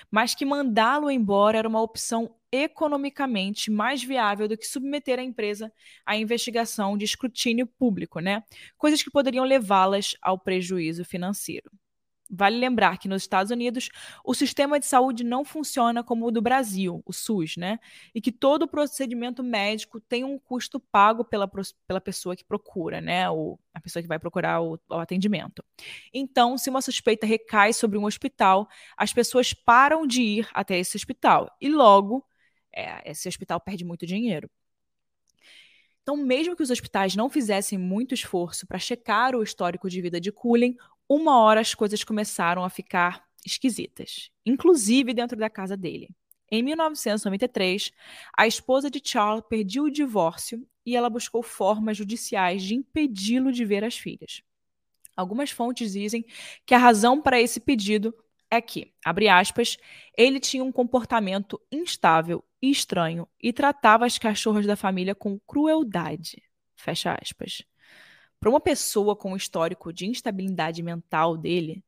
mas 0.10 0.34
que 0.34 0.46
mandá-lo 0.46 1.12
embora 1.12 1.58
era 1.58 1.68
uma 1.68 1.82
opção 1.82 2.34
economicamente 2.50 3.70
mais 3.70 4.02
viável 4.02 4.48
do 4.48 4.58
que 4.58 4.66
submeter 4.66 5.20
a 5.20 5.24
empresa 5.24 5.70
à 6.06 6.16
investigação 6.16 6.98
de 6.98 7.04
escrutínio 7.04 7.68
público, 7.68 8.22
né? 8.22 8.42
Coisas 8.78 9.04
que 9.04 9.12
poderiam 9.12 9.44
levá-las 9.44 10.16
ao 10.22 10.40
prejuízo 10.40 11.04
financeiro. 11.04 11.70
Vale 12.34 12.58
lembrar 12.58 12.98
que 12.98 13.10
nos 13.10 13.24
Estados 13.24 13.52
Unidos 13.52 13.90
o 14.24 14.34
sistema 14.34 14.80
de 14.80 14.86
saúde 14.86 15.22
não 15.22 15.44
funciona 15.44 16.02
como 16.02 16.26
o 16.26 16.32
do 16.32 16.42
Brasil, 16.42 17.04
o 17.06 17.12
SUS, 17.12 17.58
né? 17.58 17.78
E 18.16 18.22
que 18.22 18.32
todo 18.32 18.70
procedimento 18.70 19.44
médico 19.44 20.00
tem 20.00 20.24
um 20.24 20.40
custo 20.40 20.80
pago 20.80 21.26
pela, 21.26 21.50
pela 21.86 22.00
pessoa 22.00 22.34
que 22.34 22.46
procura, 22.46 23.02
né? 23.02 23.30
O, 23.30 23.60
a 23.74 23.82
pessoa 23.82 24.02
que 24.02 24.08
vai 24.08 24.18
procurar 24.18 24.62
o, 24.62 24.80
o 24.90 24.96
atendimento. 24.96 25.62
Então, 26.14 26.58
se 26.58 26.70
uma 26.70 26.82
suspeita 26.82 27.26
recai 27.26 27.74
sobre 27.74 27.98
um 27.98 28.06
hospital, 28.06 28.70
as 28.96 29.12
pessoas 29.12 29.54
param 29.54 30.08
de 30.08 30.22
ir 30.22 30.50
até 30.54 30.80
esse 30.80 30.96
hospital 30.96 31.54
e 31.60 31.68
logo 31.68 32.26
é, 32.74 33.12
esse 33.12 33.28
hospital 33.28 33.60
perde 33.60 33.84
muito 33.84 34.06
dinheiro. 34.06 34.50
Então, 36.02 36.18
mesmo 36.18 36.56
que 36.56 36.64
os 36.64 36.72
hospitais 36.72 37.16
não 37.16 37.30
fizessem 37.30 37.78
muito 37.78 38.14
esforço 38.14 38.66
para 38.66 38.80
checar 38.80 39.36
o 39.36 39.44
histórico 39.44 39.90
de 39.90 40.02
vida 40.02 40.20
de 40.20 40.32
Cullen, 40.32 40.76
uma 41.16 41.40
hora 41.40 41.60
as 41.60 41.74
coisas 41.74 42.04
começaram 42.04 42.64
a 42.64 42.70
ficar 42.70 43.26
esquisitas, 43.46 44.30
inclusive 44.46 45.14
dentro 45.14 45.38
da 45.38 45.50
casa 45.50 45.76
dele. 45.76 46.10
Em 46.50 46.64
1993, 46.64 47.92
a 48.38 48.48
esposa 48.48 48.90
de 48.90 49.02
Charles 49.04 49.44
pediu 49.50 49.84
o 49.86 49.92
divórcio 49.92 50.66
e 50.86 50.96
ela 50.96 51.10
buscou 51.10 51.44
formas 51.44 51.98
judiciais 51.98 52.64
de 52.64 52.76
impedi-lo 52.76 53.52
de 53.52 53.66
ver 53.66 53.84
as 53.84 53.98
filhas. 53.98 54.42
Algumas 55.16 55.52
fontes 55.52 55.92
dizem 55.92 56.26
que 56.66 56.74
a 56.74 56.78
razão 56.78 57.22
para 57.22 57.42
esse 57.42 57.60
pedido 57.60 58.16
é 58.50 58.62
que, 58.62 58.94
abre 59.04 59.28
aspas, 59.28 59.78
ele 60.18 60.40
tinha 60.40 60.64
um 60.64 60.72
comportamento 60.72 61.60
instável 61.72 62.44
e 62.62 62.72
estranho 62.72 63.28
e 63.42 63.52
tratava 63.52 64.06
as 64.06 64.18
cachorras 64.18 64.66
da 64.66 64.78
família 64.78 65.14
com 65.14 65.40
crueldade. 65.40 66.42
Fecha 66.76 67.18
aspas. 67.22 67.64
Para 68.42 68.50
uma 68.50 68.60
pessoa 68.60 69.16
com 69.16 69.34
o 69.34 69.38
histórico 69.38 69.94
de 69.94 70.08
instabilidade 70.08 70.82
mental 70.82 71.38
dele, 71.38 71.84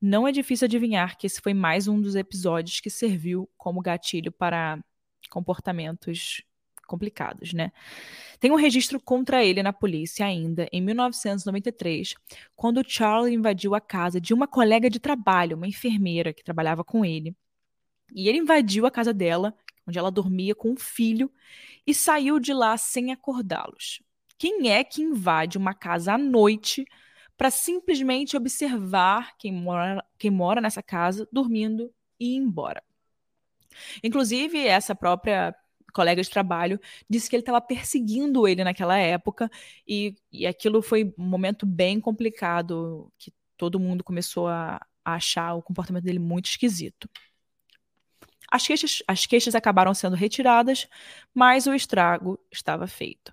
não 0.00 0.26
é 0.26 0.32
difícil 0.32 0.64
adivinhar 0.64 1.16
que 1.16 1.28
esse 1.28 1.40
foi 1.40 1.54
mais 1.54 1.86
um 1.86 2.00
dos 2.00 2.16
episódios 2.16 2.80
que 2.80 2.90
serviu 2.90 3.48
como 3.56 3.80
gatilho 3.80 4.32
para 4.32 4.82
comportamentos 5.30 6.42
complicados, 6.88 7.52
né? 7.52 7.70
Tem 8.40 8.50
um 8.50 8.56
registro 8.56 9.00
contra 9.00 9.44
ele 9.44 9.62
na 9.62 9.72
polícia 9.72 10.26
ainda 10.26 10.68
em 10.72 10.82
1993, 10.82 12.14
quando 12.56 12.82
Charlie 12.84 13.36
invadiu 13.36 13.72
a 13.72 13.80
casa 13.80 14.20
de 14.20 14.34
uma 14.34 14.48
colega 14.48 14.90
de 14.90 14.98
trabalho, 14.98 15.56
uma 15.56 15.68
enfermeira 15.68 16.32
que 16.32 16.42
trabalhava 16.42 16.82
com 16.82 17.04
ele. 17.04 17.36
E 18.12 18.28
ele 18.28 18.38
invadiu 18.38 18.86
a 18.86 18.90
casa 18.90 19.14
dela, 19.14 19.56
onde 19.86 20.00
ela 20.00 20.10
dormia 20.10 20.52
com 20.52 20.72
um 20.72 20.76
filho, 20.76 21.30
e 21.86 21.94
saiu 21.94 22.40
de 22.40 22.52
lá 22.52 22.76
sem 22.76 23.12
acordá-los. 23.12 24.02
Quem 24.38 24.70
é 24.70 24.82
que 24.84 25.02
invade 25.02 25.58
uma 25.58 25.74
casa 25.74 26.14
à 26.14 26.18
noite 26.18 26.84
para 27.36 27.50
simplesmente 27.50 28.36
observar 28.36 29.36
quem 29.36 29.52
mora, 29.52 30.04
quem 30.18 30.30
mora 30.30 30.60
nessa 30.60 30.82
casa 30.82 31.28
dormindo 31.32 31.92
e 32.18 32.34
ir 32.34 32.36
embora? 32.36 32.82
Inclusive, 34.02 34.66
essa 34.66 34.94
própria 34.94 35.54
colega 35.92 36.22
de 36.22 36.30
trabalho 36.30 36.80
disse 37.08 37.28
que 37.28 37.36
ele 37.36 37.42
estava 37.42 37.60
perseguindo 37.60 38.48
ele 38.48 38.64
naquela 38.64 38.96
época 38.96 39.50
e, 39.86 40.14
e 40.32 40.46
aquilo 40.46 40.82
foi 40.82 41.14
um 41.18 41.24
momento 41.24 41.66
bem 41.66 42.00
complicado, 42.00 43.12
que 43.18 43.32
todo 43.56 43.78
mundo 43.78 44.02
começou 44.02 44.48
a, 44.48 44.80
a 45.04 45.14
achar 45.14 45.54
o 45.54 45.62
comportamento 45.62 46.04
dele 46.04 46.18
muito 46.18 46.46
esquisito. 46.46 47.08
As 48.50 48.66
queixas, 48.66 49.02
as 49.06 49.24
queixas 49.24 49.54
acabaram 49.54 49.94
sendo 49.94 50.16
retiradas, 50.16 50.86
mas 51.34 51.66
o 51.66 51.74
estrago 51.74 52.38
estava 52.50 52.86
feito. 52.86 53.32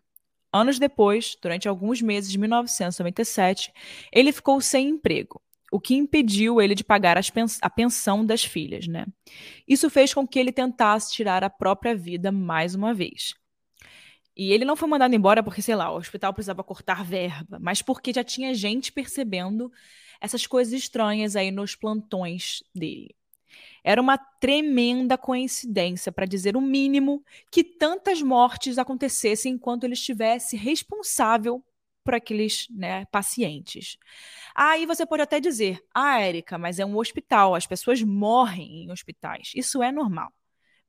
Anos 0.51 0.79
depois, 0.79 1.38
durante 1.41 1.68
alguns 1.68 2.01
meses 2.01 2.32
de 2.32 2.38
1997, 2.38 3.72
ele 4.12 4.32
ficou 4.32 4.60
sem 4.60 4.89
emprego, 4.89 5.41
o 5.72 5.79
que 5.79 5.96
impediu 5.96 6.60
ele 6.60 6.74
de 6.74 6.84
pagar 6.84 7.18
pens 7.32 7.60
a 7.62 7.70
pensão 7.70 8.25
das 8.25 8.44
filhas. 8.44 8.88
Né? 8.88 9.06
Isso 9.68 9.89
fez 9.89 10.13
com 10.13 10.27
que 10.27 10.39
ele 10.39 10.51
tentasse 10.51 11.13
tirar 11.13 11.44
a 11.44 11.50
própria 11.50 11.96
vida 11.96 12.32
mais 12.32 12.74
uma 12.74 12.94
vez. 12.94 13.36
E 14.36 14.53
ele 14.53 14.63
não 14.63 14.75
foi 14.75 14.88
mandado 14.88 15.13
embora 15.13 15.44
porque, 15.44 15.62
sei 15.62 15.75
lá, 15.75 15.91
o 15.91 15.98
hospital 15.98 16.34
precisava 16.34 16.63
cortar 16.63 17.03
verba, 17.03 17.60
mas 17.60 17.82
porque 17.82 18.13
já 18.13 18.24
tinha 18.24 18.53
gente 18.53 18.91
percebendo 18.91 19.72
essas 20.22 20.48
coisas 20.48 20.74
estranhas 20.74 21.36
aí 21.36 21.51
nos 21.51 21.75
plantões 21.75 22.63
dele. 22.74 23.18
Era 23.84 24.01
uma 24.01 24.18
tremenda 24.18 25.18
coincidência, 25.18 26.12
para 26.12 26.25
dizer 26.25 26.56
o 26.58 26.62
mínimo, 26.62 27.24
que 27.51 27.63
tantas 27.63 28.22
mortes 28.22 28.77
acontecessem 28.77 29.53
enquanto 29.53 29.84
ele 29.84 29.94
estivesse 29.94 30.56
responsável 30.58 31.63
por 32.03 32.15
aqueles 32.15 32.68
né, 32.70 33.06
pacientes. 33.06 33.98
Aí 34.56 34.86
você 34.86 35.06
pode 35.06 35.22
até 35.22 35.39
dizer, 35.39 35.84
ah, 35.94 36.20
Érica, 36.20 36.58
mas 36.58 36.79
é 36.79 36.86
um 36.86 36.98
hospital, 36.98 37.56
as 37.56 37.68
pessoas 37.68 38.01
morrem 38.01 38.84
em 38.84 38.91
hospitais. 38.91 39.51
Isso 39.56 39.84
é 39.84 39.91
normal. 39.91 40.32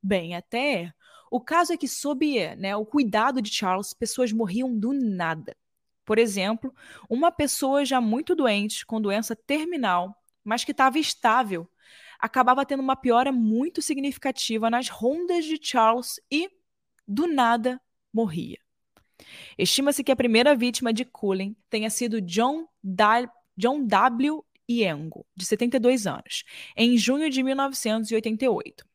Bem, 0.03 0.35
até 0.35 0.93
o 1.31 1.41
caso 1.41 1.73
é 1.73 1.77
que, 1.77 1.87
sob 1.87 2.57
né, 2.57 2.75
o 2.75 2.85
cuidado 2.85 3.41
de 3.41 3.51
Charles, 3.53 3.95
pessoas 3.95 4.33
morriam 4.33 4.77
do 4.77 4.93
nada. 4.93 5.57
Por 6.05 6.19
exemplo, 6.19 6.75
uma 7.09 7.31
pessoa 7.31 7.85
já 7.85 8.01
muito 8.01 8.35
doente, 8.35 8.85
com 8.85 9.01
doença 9.01 9.37
terminal, 9.37 10.17
mas 10.43 10.65
que 10.65 10.73
estava 10.73 10.99
estável, 10.99 11.70
acabava 12.21 12.67
tendo 12.67 12.81
uma 12.81 12.97
piora 12.97 13.33
muito 13.33 13.81
significativa 13.81 14.69
nas 14.71 14.89
rondas 14.89 15.45
de 15.45 15.59
Charles 15.61 16.21
e, 16.31 16.51
do 17.07 17.27
nada, 17.27 17.81
morria. 18.13 18.59
Estima-se 19.59 20.03
que 20.03 20.13
a 20.13 20.17
primeira 20.17 20.55
vítima 20.55 20.93
de 20.93 21.05
Cullen 21.05 21.57
tenha 21.69 21.91
sido 21.91 22.21
John, 22.21 22.67
John 23.57 23.87
W. 23.87 24.45
Iengo, 24.69 25.27
de 25.35 25.45
72 25.45 26.07
anos, 26.07 26.45
em 26.77 26.97
junho 26.97 27.29
de 27.29 27.43
1988. 27.43 28.89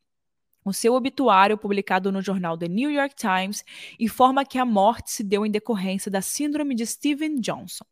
O 0.63 0.73
seu 0.73 0.93
obituário, 0.93 1.57
publicado 1.57 2.11
no 2.11 2.21
jornal 2.21 2.57
The 2.57 2.67
New 2.67 2.89
York 2.89 3.13
Times, 3.15 3.63
informa 3.99 4.45
que 4.45 4.57
a 4.57 4.65
morte 4.65 5.11
se 5.11 5.23
deu 5.23 5.45
em 5.45 5.51
decorrência 5.51 6.09
da 6.09 6.21
síndrome 6.21 6.73
de 6.73 6.87
Steven 6.87 7.35
Johnson, 7.35 7.85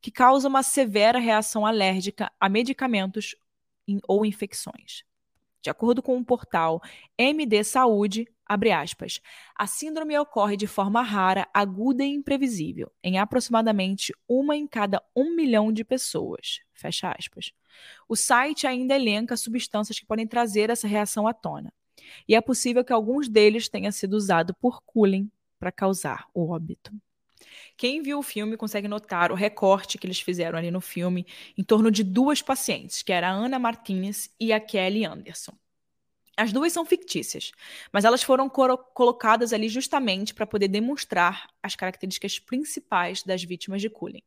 que 0.00 0.10
causa 0.10 0.48
uma 0.48 0.62
severa 0.62 1.18
reação 1.18 1.66
alérgica 1.66 2.32
a 2.40 2.48
medicamentos 2.48 3.34
ou 4.06 4.24
infecções. 4.24 5.04
De 5.62 5.70
acordo 5.70 6.02
com 6.02 6.18
o 6.18 6.24
portal 6.24 6.82
MD 7.16 7.64
Saúde, 7.64 8.28
abre 8.44 8.70
aspas, 8.70 9.20
a 9.56 9.66
síndrome 9.66 10.18
ocorre 10.18 10.58
de 10.58 10.66
forma 10.66 11.00
rara, 11.00 11.48
aguda 11.54 12.04
e 12.04 12.12
imprevisível, 12.12 12.92
em 13.02 13.18
aproximadamente 13.18 14.12
uma 14.28 14.54
em 14.54 14.66
cada 14.66 15.02
um 15.16 15.34
milhão 15.34 15.72
de 15.72 15.82
pessoas. 15.82 16.60
Fecha 16.74 17.14
aspas. 17.18 17.52
O 18.06 18.14
site 18.14 18.66
ainda 18.66 18.94
elenca 18.94 19.36
substâncias 19.36 19.98
que 19.98 20.06
podem 20.06 20.26
trazer 20.26 20.68
essa 20.68 20.86
reação 20.86 21.26
à 21.26 21.32
tona. 21.32 21.72
E 22.28 22.34
é 22.34 22.40
possível 22.42 22.84
que 22.84 22.92
alguns 22.92 23.26
deles 23.26 23.66
tenham 23.66 23.90
sido 23.90 24.14
usados 24.14 24.54
por 24.60 24.82
Cullen 24.82 25.30
para 25.58 25.72
causar 25.72 26.26
o 26.34 26.50
óbito. 26.50 26.92
Quem 27.76 28.02
viu 28.02 28.18
o 28.18 28.22
filme 28.22 28.56
consegue 28.56 28.88
notar 28.88 29.32
o 29.32 29.34
recorte 29.34 29.98
que 29.98 30.06
eles 30.06 30.20
fizeram 30.20 30.58
ali 30.58 30.70
no 30.70 30.80
filme 30.80 31.26
em 31.56 31.62
torno 31.62 31.90
de 31.90 32.02
duas 32.02 32.42
pacientes, 32.42 33.02
que 33.02 33.12
era 33.12 33.28
a 33.28 33.32
Ana 33.32 33.58
Martinez 33.58 34.30
e 34.38 34.52
a 34.52 34.60
Kelly 34.60 35.04
Anderson. 35.04 35.52
As 36.36 36.52
duas 36.52 36.72
são 36.72 36.84
fictícias, 36.84 37.52
mas 37.92 38.04
elas 38.04 38.22
foram 38.22 38.48
colocadas 38.48 39.52
ali 39.52 39.68
justamente 39.68 40.34
para 40.34 40.46
poder 40.46 40.66
demonstrar 40.66 41.46
as 41.62 41.76
características 41.76 42.40
principais 42.40 43.22
das 43.22 43.44
vítimas 43.44 43.80
de 43.80 43.88
Cullen. 43.88 44.22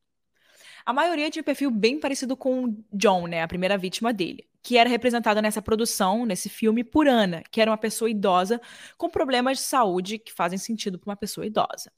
A 0.85 0.93
maioria 0.93 1.29
tinha 1.29 1.41
um 1.41 1.45
perfil 1.45 1.69
bem 1.69 1.99
parecido 1.99 2.37
com 2.37 2.63
o 2.63 2.85
John, 2.93 3.27
né, 3.27 3.41
a 3.41 3.47
primeira 3.47 3.77
vítima 3.77 4.13
dele, 4.13 4.47
que 4.63 4.77
era 4.77 4.89
representada 4.89 5.41
nessa 5.41 5.61
produção, 5.61 6.25
nesse 6.25 6.47
filme, 6.47 6.81
por 6.81 7.09
Ana, 7.09 7.43
que 7.51 7.59
era 7.59 7.69
uma 7.69 7.77
pessoa 7.77 8.09
idosa 8.09 8.61
com 8.97 9.09
problemas 9.09 9.57
de 9.57 9.63
saúde 9.65 10.17
que 10.17 10.31
fazem 10.31 10.57
sentido 10.57 10.97
para 10.97 11.09
uma 11.09 11.17
pessoa 11.17 11.45
idosa 11.45 11.91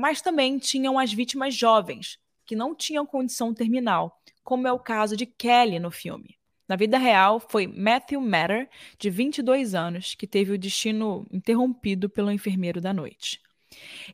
mas 0.00 0.22
também 0.22 0.58
tinham 0.58 0.98
as 0.98 1.12
vítimas 1.12 1.54
jovens, 1.54 2.18
que 2.46 2.56
não 2.56 2.74
tinham 2.74 3.04
condição 3.04 3.52
terminal, 3.52 4.18
como 4.42 4.66
é 4.66 4.72
o 4.72 4.78
caso 4.78 5.14
de 5.16 5.26
Kelly 5.26 5.78
no 5.78 5.90
filme. 5.90 6.38
Na 6.66 6.74
vida 6.74 6.96
real, 6.96 7.38
foi 7.38 7.66
Matthew 7.66 8.20
Matter, 8.20 8.70
de 8.98 9.10
22 9.10 9.74
anos, 9.74 10.14
que 10.14 10.26
teve 10.26 10.52
o 10.52 10.58
destino 10.58 11.26
interrompido 11.30 12.08
pelo 12.08 12.30
enfermeiro 12.30 12.80
da 12.80 12.94
noite. 12.94 13.40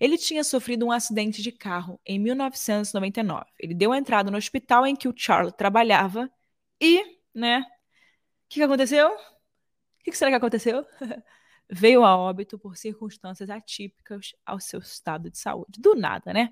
Ele 0.00 0.18
tinha 0.18 0.42
sofrido 0.42 0.84
um 0.84 0.90
acidente 0.90 1.40
de 1.40 1.52
carro 1.52 2.00
em 2.04 2.18
1999. 2.18 3.44
Ele 3.60 3.74
deu 3.74 3.94
entrada 3.94 4.30
no 4.30 4.36
hospital 4.36 4.86
em 4.86 4.96
que 4.96 5.08
o 5.08 5.14
Charlie 5.16 5.52
trabalhava 5.52 6.30
e, 6.80 7.02
né? 7.34 7.60
O 7.60 8.48
que, 8.48 8.60
que 8.60 8.62
aconteceu? 8.62 9.08
O 9.08 9.18
que, 10.02 10.10
que 10.10 10.18
será 10.18 10.30
que 10.30 10.36
aconteceu? 10.36 10.84
veio 11.70 12.04
a 12.04 12.16
óbito 12.16 12.58
por 12.58 12.76
circunstâncias 12.76 13.50
atípicas 13.50 14.34
ao 14.44 14.60
seu 14.60 14.80
estado 14.80 15.30
de 15.30 15.38
saúde. 15.38 15.80
Do 15.80 15.94
nada, 15.94 16.32
né? 16.32 16.50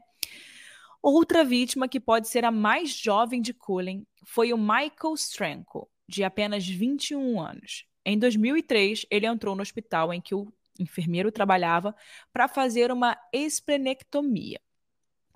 Outra 1.03 1.45
vítima, 1.45 1.87
que 1.87 2.01
pode 2.01 2.29
ser 2.29 2.45
a 2.45 2.51
mais 2.51 2.91
jovem 2.91 3.43
de 3.43 3.53
Cullen, 3.53 4.07
foi 4.25 4.53
o 4.53 4.59
Michael 4.59 5.15
Stranko, 5.17 5.89
de 6.09 6.25
apenas 6.25 6.67
21 6.67 7.41
anos. 7.41 7.85
Em 8.05 8.19
2003, 8.19 9.07
ele 9.11 9.27
entrou 9.27 9.55
no 9.55 9.63
hospital 9.63 10.13
em 10.13 10.21
que 10.21 10.35
o 10.35 10.53
enfermeiro 10.79 11.31
trabalhava 11.31 11.95
para 12.33 12.49
fazer 12.49 12.91
uma 12.91 13.17
esplenectomia, 13.33 14.61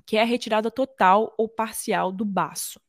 que 0.06 0.16
é 0.16 0.22
a 0.22 0.24
retirada 0.24 0.70
total 0.70 1.34
ou 1.36 1.48
parcial 1.48 2.10
do 2.10 2.24
baço. 2.24 2.80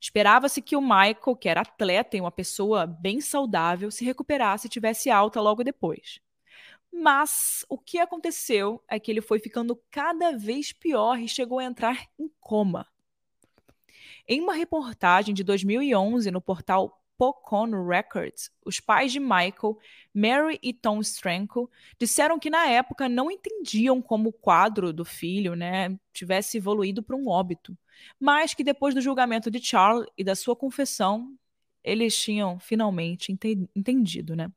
Esperava-se 0.00 0.62
que 0.62 0.74
o 0.74 0.80
Michael, 0.80 1.36
que 1.38 1.48
era 1.48 1.60
atleta 1.60 2.16
e 2.16 2.20
uma 2.20 2.30
pessoa 2.30 2.86
bem 2.86 3.20
saudável, 3.20 3.90
se 3.90 4.04
recuperasse 4.04 4.66
e 4.66 4.70
tivesse 4.70 5.10
alta 5.10 5.40
logo 5.40 5.62
depois. 5.62 6.20
Mas 6.90 7.64
o 7.68 7.78
que 7.78 7.98
aconteceu 7.98 8.82
é 8.88 8.98
que 8.98 9.10
ele 9.10 9.20
foi 9.20 9.38
ficando 9.38 9.80
cada 9.90 10.32
vez 10.32 10.72
pior 10.72 11.18
e 11.18 11.28
chegou 11.28 11.58
a 11.58 11.64
entrar 11.64 12.08
em 12.18 12.30
coma. 12.40 12.86
Em 14.26 14.40
uma 14.40 14.54
reportagem 14.54 15.34
de 15.34 15.44
2011 15.44 16.30
no 16.30 16.40
portal 16.40 16.99
Pocon 17.20 17.86
Records, 17.86 18.50
os 18.64 18.80
pais 18.80 19.12
de 19.12 19.20
Michael, 19.20 19.76
Mary 20.14 20.58
e 20.62 20.72
Tom 20.72 21.00
Stranko, 21.02 21.70
disseram 21.98 22.38
que 22.38 22.48
na 22.48 22.66
época 22.66 23.10
não 23.10 23.30
entendiam 23.30 24.00
como 24.00 24.30
o 24.30 24.32
quadro 24.32 24.90
do 24.90 25.04
filho 25.04 25.54
né, 25.54 25.98
tivesse 26.14 26.56
evoluído 26.56 27.02
para 27.02 27.14
um 27.14 27.28
óbito, 27.28 27.76
mas 28.18 28.54
que 28.54 28.64
depois 28.64 28.94
do 28.94 29.02
julgamento 29.02 29.50
de 29.50 29.62
Charles 29.62 30.06
e 30.16 30.24
da 30.24 30.34
sua 30.34 30.56
confessão, 30.56 31.36
eles 31.84 32.18
tinham 32.18 32.58
finalmente 32.58 33.30
entendido. 33.76 34.34
Né? 34.34 34.50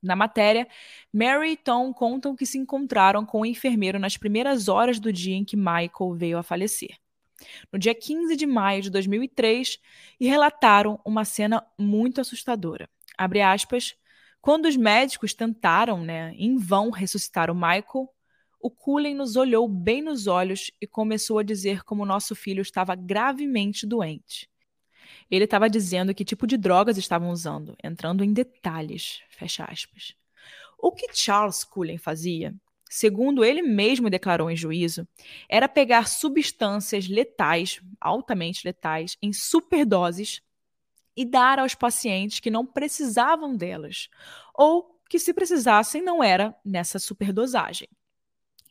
Na 0.00 0.14
matéria, 0.14 0.68
Mary 1.12 1.54
e 1.54 1.56
Tom 1.56 1.92
contam 1.92 2.36
que 2.36 2.46
se 2.46 2.56
encontraram 2.56 3.26
com 3.26 3.40
o 3.40 3.46
enfermeiro 3.46 3.98
nas 3.98 4.16
primeiras 4.16 4.68
horas 4.68 5.00
do 5.00 5.12
dia 5.12 5.34
em 5.34 5.44
que 5.44 5.56
Michael 5.56 6.14
veio 6.14 6.38
a 6.38 6.42
falecer 6.44 7.00
no 7.72 7.78
dia 7.78 7.94
15 7.94 8.36
de 8.36 8.46
maio 8.46 8.82
de 8.82 8.90
2003 8.90 9.78
e 10.18 10.26
relataram 10.26 11.00
uma 11.04 11.24
cena 11.24 11.64
muito 11.78 12.20
assustadora. 12.20 12.88
Abre 13.16 13.40
aspas. 13.40 13.94
Quando 14.40 14.66
os 14.66 14.76
médicos 14.76 15.34
tentaram, 15.34 16.02
né, 16.02 16.32
em 16.36 16.56
vão, 16.56 16.90
ressuscitar 16.90 17.50
o 17.50 17.54
Michael, 17.54 18.08
o 18.58 18.70
Cullen 18.70 19.14
nos 19.14 19.36
olhou 19.36 19.68
bem 19.68 20.02
nos 20.02 20.26
olhos 20.26 20.70
e 20.80 20.86
começou 20.86 21.38
a 21.38 21.42
dizer 21.42 21.82
como 21.82 22.04
nosso 22.04 22.34
filho 22.34 22.62
estava 22.62 22.94
gravemente 22.94 23.86
doente. 23.86 24.48
Ele 25.30 25.44
estava 25.44 25.68
dizendo 25.68 26.14
que 26.14 26.24
tipo 26.24 26.46
de 26.46 26.56
drogas 26.56 26.98
estavam 26.98 27.30
usando, 27.30 27.76
entrando 27.82 28.24
em 28.24 28.32
detalhes. 28.32 29.20
Fecha 29.30 29.64
aspas. 29.64 30.14
O 30.78 30.92
que 30.92 31.06
Charles 31.12 31.64
Cullen 31.64 31.98
fazia 31.98 32.54
segundo 32.92 33.44
ele 33.44 33.62
mesmo 33.62 34.10
declarou 34.10 34.50
em 34.50 34.56
juízo, 34.56 35.06
era 35.48 35.68
pegar 35.68 36.08
substâncias 36.08 37.08
letais, 37.08 37.80
altamente 38.00 38.66
letais, 38.66 39.16
em 39.22 39.32
superdoses 39.32 40.42
e 41.16 41.24
dar 41.24 41.60
aos 41.60 41.72
pacientes 41.72 42.40
que 42.40 42.50
não 42.50 42.66
precisavam 42.66 43.56
delas, 43.56 44.08
ou 44.52 45.00
que 45.08 45.20
se 45.20 45.32
precisassem 45.32 46.02
não 46.02 46.22
era 46.22 46.54
nessa 46.64 46.98
superdosagem. 46.98 47.88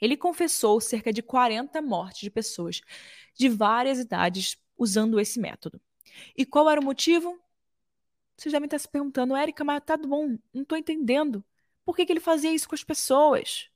Ele 0.02 0.18
confessou 0.18 0.82
cerca 0.82 1.14
de 1.14 1.22
40 1.22 1.82
mortes 1.82 2.20
de 2.20 2.30
pessoas 2.30 2.82
de 3.34 3.48
várias 3.48 4.00
idades 4.00 4.58
usando 4.78 5.20
esse 5.20 5.40
método. 5.40 5.80
E 6.38 6.46
qual 6.46 6.70
era 6.70 6.82
o 6.82 6.84
motivo? 6.84 7.40
Vocês 8.36 8.52
devem 8.52 8.66
estar 8.66 8.80
se 8.80 8.88
perguntando, 8.88 9.36
Érica, 9.36 9.64
mas 9.64 9.82
tá 9.86 9.96
bom, 9.96 10.38
não 10.54 10.64
estou 10.64 10.78
entendendo. 10.78 11.44
Por 11.86 11.96
que, 11.96 12.06
que 12.06 12.12
ele 12.12 12.20
fazia 12.20 12.54
isso 12.54 12.68
com 12.68 12.76
as 12.76 12.84
pessoas? 12.84 13.70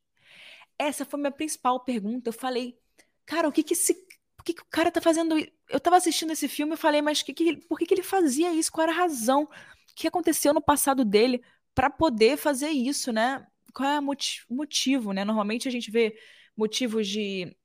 Essa 0.77 1.05
foi 1.05 1.19
minha 1.19 1.31
principal 1.31 1.79
pergunta. 1.83 2.29
Eu 2.29 2.33
falei, 2.33 2.77
cara, 3.25 3.47
o 3.47 3.51
que 3.51 3.63
que 3.63 3.73
esse. 3.73 3.93
Por 4.35 4.43
que, 4.43 4.53
que 4.53 4.61
o 4.61 4.67
cara 4.69 4.91
tá 4.91 5.01
fazendo. 5.01 5.35
Eu 5.69 5.79
tava 5.79 5.97
assistindo 5.97 6.31
esse 6.31 6.47
filme 6.47 6.73
e 6.73 6.77
falei, 6.77 7.01
mas 7.01 7.21
que 7.21 7.33
que, 7.33 7.57
por 7.67 7.77
que, 7.79 7.85
que 7.85 7.93
ele 7.93 8.03
fazia 8.03 8.53
isso? 8.53 8.71
Qual 8.71 8.83
era 8.83 8.91
a 8.91 8.95
razão? 8.95 9.43
O 9.43 9.49
que 9.95 10.07
aconteceu 10.07 10.53
no 10.53 10.61
passado 10.61 11.05
dele 11.05 11.41
para 11.73 11.89
poder 11.89 12.37
fazer 12.37 12.69
isso, 12.69 13.11
né? 13.11 13.45
Qual 13.73 13.89
é 13.89 13.99
o 13.99 14.55
motivo, 14.55 15.13
né? 15.13 15.23
Normalmente 15.25 15.67
a 15.67 15.71
gente 15.71 15.89
vê 15.89 16.15
motivos 16.55 17.07
de 17.07 17.55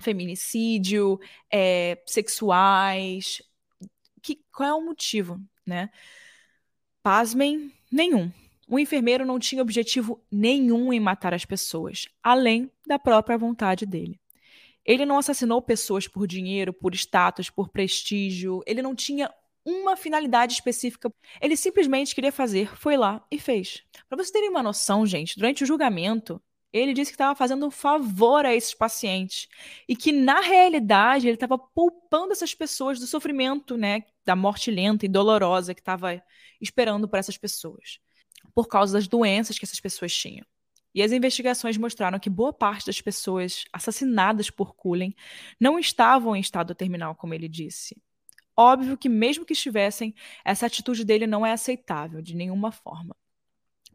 feminicídio, 0.00 1.18
é, 1.50 2.02
sexuais. 2.06 3.42
Que, 4.22 4.40
qual 4.52 4.68
é 4.68 4.74
o 4.74 4.84
motivo, 4.84 5.40
né? 5.66 5.90
Pasmem, 7.02 7.72
nenhum. 7.90 8.30
O 8.68 8.78
enfermeiro 8.78 9.26
não 9.26 9.38
tinha 9.38 9.62
objetivo 9.62 10.24
nenhum 10.30 10.92
em 10.92 11.00
matar 11.00 11.34
as 11.34 11.44
pessoas, 11.44 12.08
além 12.22 12.70
da 12.86 12.98
própria 12.98 13.36
vontade 13.36 13.84
dele. 13.84 14.20
Ele 14.84 15.06
não 15.06 15.18
assassinou 15.18 15.62
pessoas 15.62 16.08
por 16.08 16.26
dinheiro, 16.26 16.72
por 16.72 16.94
status, 16.94 17.50
por 17.50 17.68
prestígio. 17.68 18.62
Ele 18.66 18.82
não 18.82 18.94
tinha 18.94 19.32
uma 19.64 19.96
finalidade 19.96 20.54
específica. 20.54 21.12
Ele 21.40 21.56
simplesmente 21.56 22.14
queria 22.14 22.32
fazer, 22.32 22.76
foi 22.76 22.96
lá 22.96 23.24
e 23.30 23.38
fez. 23.38 23.82
Para 24.08 24.16
vocês 24.16 24.32
terem 24.32 24.48
uma 24.48 24.62
noção, 24.62 25.06
gente, 25.06 25.36
durante 25.36 25.62
o 25.62 25.66
julgamento, 25.66 26.42
ele 26.72 26.94
disse 26.94 27.10
que 27.10 27.14
estava 27.14 27.36
fazendo 27.36 27.66
um 27.66 27.70
favor 27.70 28.44
a 28.44 28.54
esses 28.54 28.74
pacientes 28.74 29.46
e 29.88 29.94
que 29.94 30.10
na 30.10 30.40
realidade 30.40 31.28
ele 31.28 31.34
estava 31.34 31.58
poupando 31.58 32.32
essas 32.32 32.54
pessoas 32.54 32.98
do 32.98 33.06
sofrimento, 33.06 33.76
né, 33.76 34.02
da 34.24 34.34
morte 34.34 34.70
lenta 34.70 35.04
e 35.04 35.08
dolorosa 35.08 35.74
que 35.74 35.80
estava 35.80 36.20
esperando 36.60 37.08
por 37.08 37.18
essas 37.18 37.36
pessoas 37.36 38.00
por 38.54 38.68
causa 38.68 38.94
das 38.94 39.08
doenças 39.08 39.58
que 39.58 39.64
essas 39.64 39.80
pessoas 39.80 40.14
tinham. 40.14 40.44
E 40.94 41.02
as 41.02 41.10
investigações 41.10 41.78
mostraram 41.78 42.18
que 42.18 42.28
boa 42.28 42.52
parte 42.52 42.86
das 42.86 43.00
pessoas 43.00 43.64
assassinadas 43.72 44.50
por 44.50 44.74
Cullen 44.74 45.14
não 45.58 45.78
estavam 45.78 46.36
em 46.36 46.40
estado 46.40 46.74
terminal, 46.74 47.14
como 47.14 47.32
ele 47.32 47.48
disse. 47.48 47.96
Óbvio 48.54 48.98
que, 48.98 49.08
mesmo 49.08 49.46
que 49.46 49.54
estivessem, 49.54 50.14
essa 50.44 50.66
atitude 50.66 51.04
dele 51.04 51.26
não 51.26 51.46
é 51.46 51.52
aceitável 51.52 52.20
de 52.20 52.36
nenhuma 52.36 52.70
forma. 52.70 53.16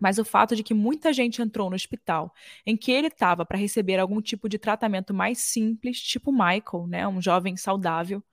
Mas 0.01 0.17
o 0.17 0.25
fato 0.25 0.55
de 0.55 0.63
que 0.63 0.73
muita 0.73 1.13
gente 1.13 1.41
entrou 1.41 1.69
no 1.69 1.75
hospital 1.75 2.33
em 2.65 2.75
que 2.75 2.91
ele 2.91 3.07
estava 3.07 3.45
para 3.45 3.57
receber 3.57 3.99
algum 3.99 4.21
tipo 4.21 4.49
de 4.49 4.57
tratamento 4.57 5.13
mais 5.13 5.39
simples, 5.39 6.01
tipo 6.01 6.31
Michael, 6.31 6.87
né, 6.87 7.07
um 7.07 7.21
jovem 7.21 7.55
saudável, 7.55 8.23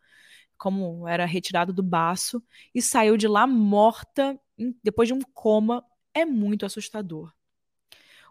como 0.56 1.06
era 1.06 1.26
retirado 1.26 1.72
do 1.72 1.82
baço, 1.82 2.42
e 2.74 2.80
saiu 2.80 3.16
de 3.16 3.28
lá 3.28 3.46
morta 3.46 4.38
depois 4.82 5.08
de 5.08 5.14
um 5.14 5.20
coma 5.32 5.84
é 6.14 6.24
muito 6.24 6.64
assustador. 6.64 7.32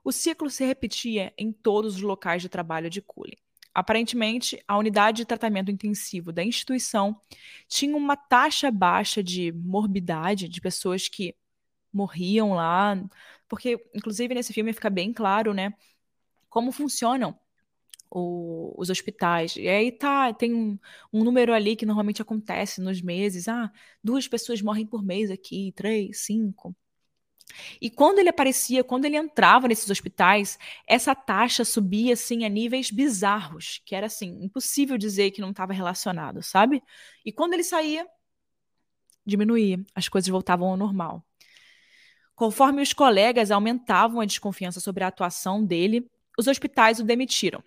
O 0.04 0.12
ciclo 0.12 0.50
se 0.50 0.66
repetia 0.66 1.34
em 1.38 1.52
todos 1.52 1.96
os 1.96 2.02
locais 2.02 2.42
de 2.42 2.50
trabalho 2.50 2.90
de 2.90 3.02
Cullen. 3.02 3.38
Aparentemente, 3.74 4.64
a 4.68 4.78
unidade 4.78 5.18
de 5.18 5.26
tratamento 5.26 5.72
intensivo 5.72 6.32
da 6.32 6.44
instituição 6.44 7.20
tinha 7.68 7.96
uma 7.96 8.16
taxa 8.16 8.70
baixa 8.70 9.24
de 9.24 9.52
morbidade 9.52 10.48
de 10.48 10.62
pessoas 10.62 11.08
que 11.08 11.36
morriam 11.92 12.54
lá, 12.54 13.02
porque, 13.48 13.84
inclusive, 13.94 14.34
nesse 14.34 14.54
filme 14.54 14.74
fica 14.74 14.90
bem 14.90 15.14
claro, 15.14 15.54
né, 15.54 15.74
como 16.50 16.72
funcionam 16.72 17.38
o, 18.12 18.74
os 18.78 18.90
hospitais. 18.90 19.56
E 19.56 19.68
aí 19.68 19.92
tá, 19.92 20.34
tem 20.34 20.54
um, 20.54 20.78
um, 21.12 21.24
número 21.24 21.54
ali 21.54 21.76
que 21.76 21.86
normalmente 21.86 22.22
acontece 22.22 22.82
nos 22.82 23.02
meses. 23.02 23.48
Ah, 23.48 23.72
duas 24.04 24.28
pessoas 24.28 24.62
morrem 24.62 24.86
por 24.86 25.04
mês 25.04 25.32
aqui, 25.32 25.74
três, 25.76 26.20
cinco. 26.26 26.76
E 27.80 27.90
quando 27.90 28.20
ele 28.20 28.30
aparecia, 28.30 28.84
quando 28.84 29.06
ele 29.06 29.18
entrava 29.18 29.68
nesses 29.68 29.90
hospitais, 29.90 30.58
essa 30.88 31.14
taxa 31.14 31.64
subia 31.64 32.14
assim 32.14 32.46
a 32.46 32.50
níveis 32.50 32.90
bizarros, 32.90 33.82
que 33.86 33.96
era 33.96 34.08
assim, 34.08 34.40
impossível 34.44 34.98
dizer 34.98 35.32
que 35.32 35.42
não 35.42 35.52
estava 35.52 35.74
relacionado, 35.74 36.42
sabe? 36.42 36.82
E 37.26 37.32
quando 37.32 37.54
ele 37.54 37.64
saía, 37.64 38.08
diminuía, 39.26 39.84
as 39.94 40.10
coisas 40.10 40.30
voltavam 40.30 40.70
ao 40.70 40.78
normal. 40.78 41.24
Conforme 42.36 42.82
os 42.82 42.94
colegas 42.94 43.52
aumentavam 43.52 44.20
a 44.20 44.26
desconfiança 44.26 44.80
sobre 44.80 45.04
a 45.04 45.08
atuação 45.08 45.64
dele, 45.64 46.10
os 46.38 46.48
hospitais 46.48 47.00
o 47.00 47.04
demitiram, 47.04 47.64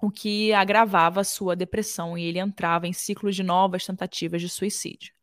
o 0.00 0.10
que 0.10 0.52
agravava 0.52 1.24
sua 1.24 1.56
depressão 1.56 2.16
e 2.16 2.24
ele 2.24 2.38
entrava 2.38 2.86
em 2.86 2.92
ciclos 2.92 3.34
de 3.34 3.42
novas 3.42 3.86
tentativas 3.86 4.42
de 4.42 4.48
suicídio. 4.48 5.14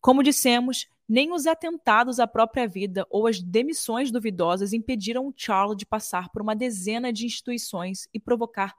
Como 0.00 0.22
dissemos, 0.22 0.86
nem 1.08 1.32
os 1.32 1.46
atentados 1.46 2.20
à 2.20 2.26
própria 2.26 2.68
vida 2.68 3.06
ou 3.08 3.26
as 3.26 3.40
demissões 3.40 4.10
duvidosas 4.10 4.72
impediram 4.72 5.32
Charles 5.34 5.76
de 5.76 5.86
passar 5.86 6.28
por 6.28 6.42
uma 6.42 6.54
dezena 6.54 7.12
de 7.12 7.24
instituições 7.24 8.06
e 8.12 8.20
provocar 8.20 8.74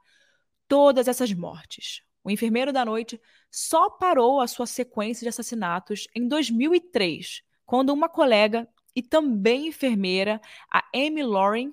todas 0.68 1.08
essas 1.08 1.32
mortes. 1.32 2.02
O 2.22 2.30
enfermeiro 2.30 2.72
da 2.72 2.84
noite 2.84 3.20
só 3.50 3.90
parou 3.90 4.40
a 4.40 4.46
sua 4.46 4.66
sequência 4.66 5.24
de 5.24 5.30
assassinatos 5.30 6.06
em 6.14 6.28
2003, 6.28 7.42
quando 7.66 7.92
uma 7.92 8.08
colega 8.08 8.68
e 8.94 9.02
também 9.02 9.68
enfermeira, 9.68 10.40
a 10.72 10.84
Amy 10.94 11.22
Lauren, 11.22 11.72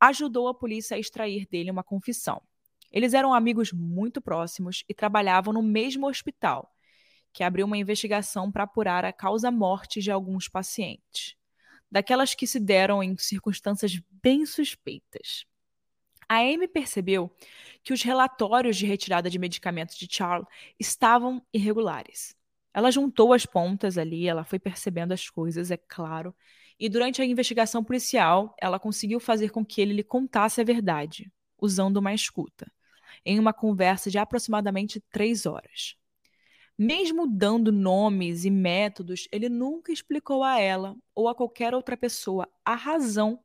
ajudou 0.00 0.48
a 0.48 0.54
polícia 0.54 0.96
a 0.96 1.00
extrair 1.00 1.46
dele 1.50 1.70
uma 1.70 1.82
confissão. 1.82 2.40
Eles 2.90 3.12
eram 3.12 3.34
amigos 3.34 3.72
muito 3.72 4.20
próximos 4.22 4.84
e 4.88 4.94
trabalhavam 4.94 5.52
no 5.52 5.62
mesmo 5.62 6.06
hospital 6.06 6.72
que 7.38 7.44
abriu 7.44 7.66
uma 7.66 7.78
investigação 7.78 8.50
para 8.50 8.64
apurar 8.64 9.04
a 9.04 9.12
causa 9.12 9.48
morte 9.48 10.00
de 10.00 10.10
alguns 10.10 10.48
pacientes. 10.48 11.36
daquelas 11.88 12.34
que 12.34 12.48
se 12.48 12.58
deram 12.58 13.00
em 13.00 13.16
circunstâncias 13.16 14.00
bem 14.10 14.44
suspeitas. 14.44 15.44
A 16.28 16.38
Amy 16.38 16.66
percebeu 16.66 17.30
que 17.84 17.92
os 17.92 18.02
relatórios 18.02 18.76
de 18.76 18.86
retirada 18.86 19.30
de 19.30 19.38
medicamentos 19.38 19.96
de 19.96 20.08
Charles 20.10 20.48
estavam 20.80 21.40
irregulares. 21.54 22.34
Ela 22.74 22.90
juntou 22.90 23.32
as 23.32 23.46
pontas 23.46 23.96
ali, 23.96 24.26
ela 24.26 24.42
foi 24.44 24.58
percebendo 24.58 25.12
as 25.12 25.30
coisas, 25.30 25.70
é 25.70 25.76
claro, 25.76 26.34
e 26.76 26.88
durante 26.88 27.22
a 27.22 27.24
investigação 27.24 27.84
policial, 27.84 28.52
ela 28.60 28.80
conseguiu 28.80 29.20
fazer 29.20 29.50
com 29.50 29.64
que 29.64 29.80
ele 29.80 29.94
lhe 29.94 30.04
contasse 30.04 30.60
a 30.60 30.64
verdade, 30.64 31.30
usando 31.56 31.98
uma 31.98 32.12
escuta, 32.12 32.66
em 33.24 33.38
uma 33.38 33.52
conversa 33.52 34.10
de 34.10 34.18
aproximadamente 34.18 35.00
três 35.08 35.46
horas. 35.46 35.96
Mesmo 36.78 37.26
dando 37.26 37.72
nomes 37.72 38.44
e 38.44 38.50
métodos, 38.50 39.26
ele 39.32 39.48
nunca 39.48 39.92
explicou 39.92 40.44
a 40.44 40.60
ela 40.60 40.96
ou 41.12 41.28
a 41.28 41.34
qualquer 41.34 41.74
outra 41.74 41.96
pessoa 41.96 42.48
a 42.64 42.76
razão 42.76 43.40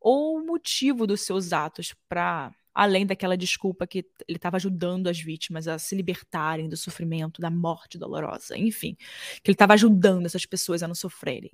ou 0.00 0.38
o 0.38 0.46
motivo 0.46 1.06
dos 1.06 1.20
seus 1.20 1.52
atos 1.52 1.94
para 2.08 2.54
além 2.74 3.04
daquela 3.04 3.36
desculpa 3.36 3.86
que 3.86 4.06
ele 4.26 4.38
estava 4.38 4.56
ajudando 4.56 5.08
as 5.08 5.18
vítimas 5.18 5.66
a 5.66 5.78
se 5.78 5.96
libertarem 5.96 6.68
do 6.68 6.76
sofrimento, 6.76 7.42
da 7.42 7.50
morte 7.50 7.98
dolorosa, 7.98 8.56
enfim, 8.56 8.94
que 9.42 9.50
ele 9.50 9.54
estava 9.54 9.74
ajudando 9.74 10.26
essas 10.26 10.46
pessoas 10.46 10.82
a 10.82 10.88
não 10.88 10.94
sofrerem. 10.94 11.50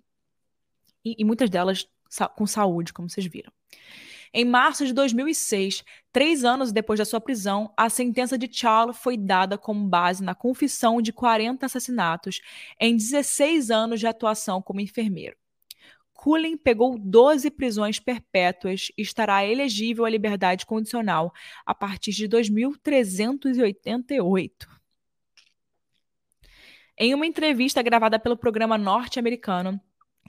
E, 1.02 1.16
e 1.18 1.24
muitas 1.24 1.48
delas 1.48 1.88
com 2.36 2.46
saúde, 2.46 2.92
como 2.92 3.08
vocês 3.08 3.26
viram. 3.26 3.50
Em 4.36 4.44
março 4.44 4.84
de 4.84 4.92
2006, 4.92 5.84
três 6.10 6.44
anos 6.44 6.72
depois 6.72 6.98
da 6.98 7.04
sua 7.04 7.20
prisão, 7.20 7.72
a 7.76 7.88
sentença 7.88 8.36
de 8.36 8.52
Charles 8.52 8.96
foi 8.96 9.16
dada 9.16 9.56
com 9.56 9.88
base 9.88 10.24
na 10.24 10.34
confissão 10.34 11.00
de 11.00 11.12
40 11.12 11.64
assassinatos 11.64 12.40
em 12.80 12.96
16 12.96 13.70
anos 13.70 14.00
de 14.00 14.08
atuação 14.08 14.60
como 14.60 14.80
enfermeiro. 14.80 15.36
Cullen 16.12 16.56
pegou 16.56 16.98
12 16.98 17.48
prisões 17.52 18.00
perpétuas 18.00 18.90
e 18.98 19.02
estará 19.02 19.46
elegível 19.46 20.04
à 20.04 20.10
liberdade 20.10 20.66
condicional 20.66 21.32
a 21.64 21.72
partir 21.72 22.10
de 22.10 22.26
2388. 22.26 24.68
Em 26.98 27.14
uma 27.14 27.26
entrevista 27.26 27.80
gravada 27.82 28.18
pelo 28.18 28.36
programa 28.36 28.76
norte-americano 28.76 29.80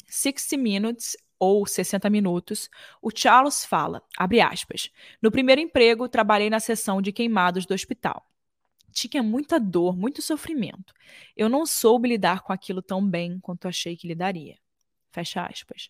60 0.08 0.62
Minutes 0.62 1.18
ou 1.39 1.65
60 1.65 2.10
minutos, 2.10 2.69
o 3.02 3.10
Charles 3.13 3.65
fala, 3.65 4.02
aspas, 4.17 4.91
no 5.21 5.32
primeiro 5.32 5.62
emprego 5.62 6.08
trabalhei 6.08 6.50
na 6.50 6.60
seção 6.60 7.02
de 7.02 7.12
queimados 7.12 7.65
do 7.65 7.74
hospital. 7.74 8.26
Tinha 8.91 9.21
muita 9.21 9.60
dor, 9.60 9.98
muito 9.98 10.21
sofrimento. 10.21 10.93
Eu 11.36 11.50
não 11.50 11.65
soube 11.65 12.08
lidar 12.08 12.41
com 12.41 12.54
aquilo 12.54 12.82
tão 12.82 13.06
bem 13.06 13.39
quanto 13.39 13.67
achei 13.67 13.98
que 13.98 14.08
lidaria. 14.08 14.58
Fecha 15.12 15.45
aspas. 15.45 15.89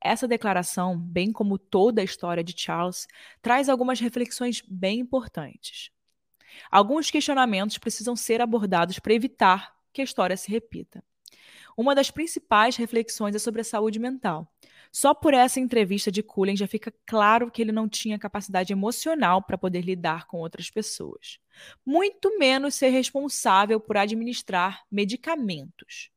Essa 0.00 0.28
declaração, 0.28 0.98
bem 0.98 1.32
como 1.32 1.58
toda 1.58 2.00
a 2.00 2.04
história 2.04 2.42
de 2.42 2.54
Charles, 2.56 3.06
traz 3.42 3.68
algumas 3.68 4.00
reflexões 4.00 4.62
bem 4.66 5.00
importantes. 5.00 5.90
Alguns 6.70 7.10
questionamentos 7.10 7.78
precisam 7.78 8.16
ser 8.16 8.40
abordados 8.40 8.98
para 8.98 9.12
evitar 9.12 9.74
que 9.92 10.00
a 10.00 10.04
história 10.04 10.36
se 10.36 10.50
repita. 10.50 11.02
Uma 11.76 11.94
das 11.94 12.10
principais 12.10 12.76
reflexões 12.76 13.34
é 13.34 13.38
sobre 13.38 13.60
a 13.60 13.64
saúde 13.64 13.98
mental. 13.98 14.52
Só 14.92 15.14
por 15.14 15.34
essa 15.34 15.60
entrevista 15.60 16.10
de 16.10 16.22
Cullen 16.22 16.56
já 16.56 16.66
fica 16.66 16.92
claro 17.06 17.50
que 17.50 17.60
ele 17.60 17.72
não 17.72 17.88
tinha 17.88 18.18
capacidade 18.18 18.72
emocional 18.72 19.42
para 19.42 19.58
poder 19.58 19.82
lidar 19.82 20.26
com 20.26 20.38
outras 20.38 20.70
pessoas, 20.70 21.38
muito 21.84 22.38
menos 22.38 22.74
ser 22.74 22.88
responsável 22.88 23.78
por 23.78 23.96
administrar 23.96 24.82
medicamentos. 24.90 26.10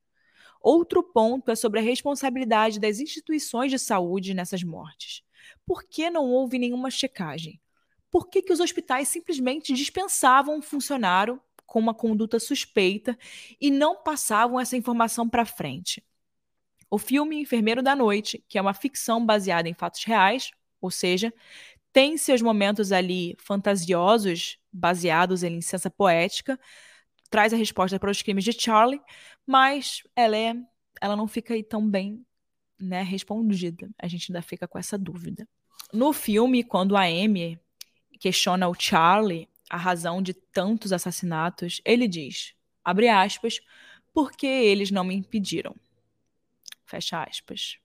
Outro 0.62 1.02
ponto 1.02 1.50
é 1.50 1.56
sobre 1.56 1.80
a 1.80 1.84
responsabilidade 1.84 2.80
das 2.80 3.00
instituições 3.00 3.72
de 3.72 3.80
saúde 3.80 4.34
nessas 4.34 4.64
mortes. 4.64 5.24
Por 5.66 5.84
que 5.84 6.10
não 6.10 6.26
houve 6.26 6.60
nenhuma 6.60 6.92
checagem? 6.92 7.60
Por 8.12 8.30
que, 8.30 8.42
que 8.42 8.54
os 8.54 8.60
hospitais 8.60 9.08
simplesmente 9.08 9.74
dispensavam 9.74 10.58
um 10.58 10.62
funcionário 10.62 11.42
com 11.66 11.80
uma 11.80 11.94
conduta 11.94 12.40
suspeita 12.40 13.18
e 13.60 13.72
não 13.72 14.04
passavam 14.04 14.60
essa 14.60 14.78
informação 14.78 15.28
para 15.28 15.46
frente? 15.46 16.04
O 16.94 16.98
filme 16.98 17.40
Enfermeiro 17.40 17.82
da 17.82 17.96
Noite, 17.96 18.44
que 18.50 18.58
é 18.58 18.62
uma 18.62 18.74
ficção 18.74 19.26
baseada 19.26 19.70
em 19.70 19.74
fatos 19.74 20.04
reais, 20.04 20.52
ou 20.82 20.92
seja, 20.92 21.34
tem 21.94 22.18
seus 22.18 22.42
momentos 22.42 22.92
ali 22.92 23.34
fantasiosos, 23.40 24.60
baseados 24.72 25.42
em 25.42 25.56
licença 25.56 25.90
poética, 25.90 26.60
traz 27.30 27.54
a 27.54 27.58
resposta 27.58 27.98
para 27.98 28.12
os 28.12 28.22
crimes 28.22 28.44
de 28.44 28.52
Charlie, 28.52 29.02
mas 29.48 30.04
ela 30.14 30.36
é, 30.36 30.54
ela 31.00 31.16
não 31.16 31.30
fica 31.30 31.54
aí 31.54 31.64
tão 31.64 31.90
bem, 31.90 32.26
né, 32.78 33.02
respondida. 33.04 33.90
A 33.98 34.08
gente 34.10 34.30
ainda 34.30 34.42
fica 34.42 34.68
com 34.68 34.78
essa 34.78 34.98
dúvida. 34.98 35.48
No 35.94 36.12
filme, 36.12 36.62
quando 36.62 36.98
a 36.98 37.04
Amy 37.04 37.58
questiona 38.20 38.68
o 38.68 38.76
Charlie 38.78 39.48
a 39.70 39.78
razão 39.78 40.22
de 40.22 40.34
tantos 40.34 40.92
assassinatos, 40.92 41.80
ele 41.86 42.06
diz, 42.06 42.54
abre 42.84 43.08
aspas, 43.08 43.62
porque 44.14 44.46
eles 44.46 44.92
não 44.92 45.06
me 45.06 45.16
impediram. 45.16 45.74
Fecha 46.92 47.24
aspas. 47.24 47.78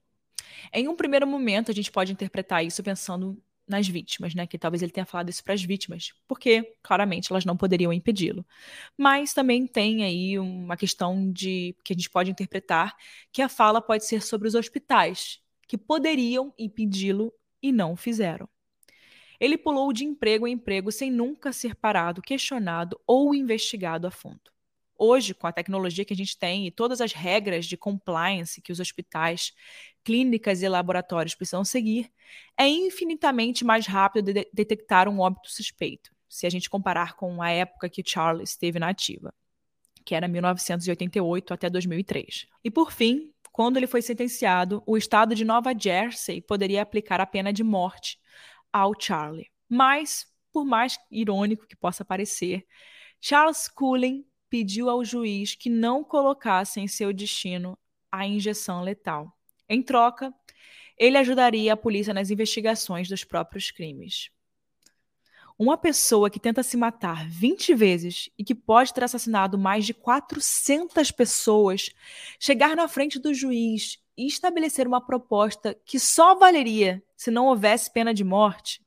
Em 0.73 0.89
um 0.89 0.95
primeiro 0.95 1.25
momento, 1.25 1.71
a 1.71 1.73
gente 1.73 1.89
pode 1.89 2.11
interpretar 2.11 2.65
isso 2.65 2.83
pensando 2.83 3.41
nas 3.65 3.87
vítimas, 3.87 4.35
né? 4.35 4.45
Que 4.45 4.57
talvez 4.57 4.81
ele 4.81 4.91
tenha 4.91 5.05
falado 5.05 5.29
isso 5.29 5.41
para 5.41 5.53
as 5.53 5.63
vítimas, 5.63 6.11
porque 6.27 6.75
claramente 6.83 7.31
elas 7.31 7.45
não 7.45 7.55
poderiam 7.55 7.93
impedi-lo. 7.93 8.45
Mas 8.97 9.33
também 9.33 9.65
tem 9.65 10.03
aí 10.03 10.37
uma 10.37 10.75
questão 10.75 11.31
de 11.31 11.73
que 11.85 11.93
a 11.93 11.95
gente 11.95 12.09
pode 12.09 12.31
interpretar 12.31 12.97
que 13.31 13.41
a 13.41 13.47
fala 13.47 13.81
pode 13.81 14.05
ser 14.05 14.21
sobre 14.21 14.45
os 14.45 14.55
hospitais, 14.55 15.39
que 15.65 15.77
poderiam 15.77 16.53
impedi-lo 16.57 17.31
e 17.63 17.71
não 17.71 17.95
fizeram. 17.95 18.49
Ele 19.39 19.57
pulou 19.57 19.93
de 19.93 20.03
emprego 20.03 20.45
em 20.45 20.53
emprego 20.53 20.91
sem 20.91 21.09
nunca 21.09 21.53
ser 21.53 21.75
parado, 21.75 22.21
questionado 22.21 22.99
ou 23.07 23.33
investigado 23.33 24.05
a 24.05 24.11
fundo. 24.11 24.56
Hoje, 24.97 25.33
com 25.33 25.45
a 25.45 25.51
tecnologia 25.51 26.03
que 26.03 26.13
a 26.13 26.17
gente 26.17 26.37
tem 26.37 26.65
e 26.65 26.71
todas 26.71 27.01
as 27.01 27.13
regras 27.13 27.65
de 27.65 27.77
compliance 27.77 28.61
que 28.61 28.71
os 28.71 28.79
hospitais, 28.79 29.53
clínicas 30.03 30.61
e 30.61 30.67
laboratórios 30.67 31.35
precisam 31.35 31.63
seguir, 31.63 32.11
é 32.57 32.67
infinitamente 32.67 33.63
mais 33.63 33.85
rápido 33.85 34.33
de 34.33 34.47
detectar 34.51 35.07
um 35.07 35.19
óbito 35.19 35.51
suspeito, 35.51 36.11
se 36.27 36.47
a 36.47 36.49
gente 36.49 36.69
comparar 36.69 37.15
com 37.15 37.41
a 37.41 37.51
época 37.51 37.89
que 37.89 38.03
Charles 38.05 38.51
esteve 38.51 38.79
na 38.79 38.89
ativa, 38.89 39.33
que 40.03 40.15
era 40.15 40.27
1988 40.27 41.53
até 41.53 41.69
2003. 41.69 42.47
E 42.63 42.71
por 42.71 42.91
fim, 42.91 43.31
quando 43.51 43.77
ele 43.77 43.87
foi 43.87 44.01
sentenciado, 44.01 44.83
o 44.85 44.97
estado 44.97 45.33
de 45.33 45.43
Nova 45.43 45.73
Jersey 45.77 46.41
poderia 46.41 46.81
aplicar 46.81 47.19
a 47.19 47.25
pena 47.25 47.51
de 47.51 47.63
morte 47.63 48.19
ao 48.71 48.93
Charlie. 48.99 49.49
Mas, 49.67 50.27
por 50.51 50.63
mais 50.63 50.97
irônico 51.11 51.67
que 51.67 51.75
possa 51.75 52.05
parecer, 52.05 52.65
Charles 53.19 53.67
Cullen 53.67 54.23
pediu 54.49 54.89
ao 54.89 55.03
juiz 55.03 55.55
que 55.55 55.69
não 55.69 56.03
colocasse 56.03 56.79
em 56.79 56.87
seu 56.87 57.11
destino 57.13 57.77
a 58.11 58.25
injeção 58.25 58.81
letal. 58.81 59.35
Em 59.69 59.81
troca, 59.81 60.33
ele 60.97 61.17
ajudaria 61.17 61.73
a 61.73 61.77
polícia 61.77 62.13
nas 62.13 62.29
investigações 62.29 63.07
dos 63.07 63.23
próprios 63.23 63.69
crimes. 63.71 64.29
Uma 65.59 65.77
pessoa 65.77 66.29
que 66.29 66.39
tenta 66.39 66.61
se 66.61 66.77
matar 66.77 67.27
20 67.27 67.73
vezes 67.73 68.29
e 68.37 68.43
que 68.43 68.53
pode 68.53 68.93
ter 68.93 69.03
assassinado 69.03 69.57
mais 69.57 69.85
de 69.85 69.93
400 69.93 71.11
pessoas, 71.11 71.89
chegar 72.39 72.75
na 72.75 72.87
frente 72.87 73.17
do 73.17 73.33
juiz 73.33 73.97
e 74.15 74.27
estabelecer 74.27 74.87
uma 74.87 75.01
proposta 75.01 75.75
que 75.85 75.99
só 75.99 76.35
valeria 76.35 77.03
se 77.15 77.31
não 77.31 77.47
houvesse 77.47 77.91
pena 77.91 78.13
de 78.13 78.23
morte, 78.23 78.85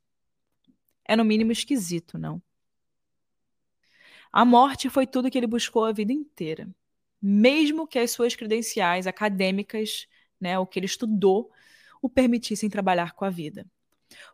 é 1.04 1.16
no 1.16 1.24
mínimo 1.24 1.50
esquisito, 1.50 2.16
não? 2.16 2.40
A 4.32 4.44
morte 4.44 4.88
foi 4.88 5.08
tudo 5.08 5.28
que 5.28 5.36
ele 5.36 5.46
buscou 5.46 5.84
a 5.84 5.92
vida 5.92 6.12
inteira. 6.12 6.68
Mesmo 7.20 7.86
que 7.86 7.98
as 7.98 8.12
suas 8.12 8.36
credenciais 8.36 9.08
acadêmicas, 9.08 10.06
né, 10.40 10.56
o 10.56 10.64
que 10.64 10.78
ele 10.78 10.86
estudou, 10.86 11.50
o 12.00 12.08
permitissem 12.08 12.70
trabalhar 12.70 13.12
com 13.12 13.24
a 13.24 13.30
vida. 13.30 13.66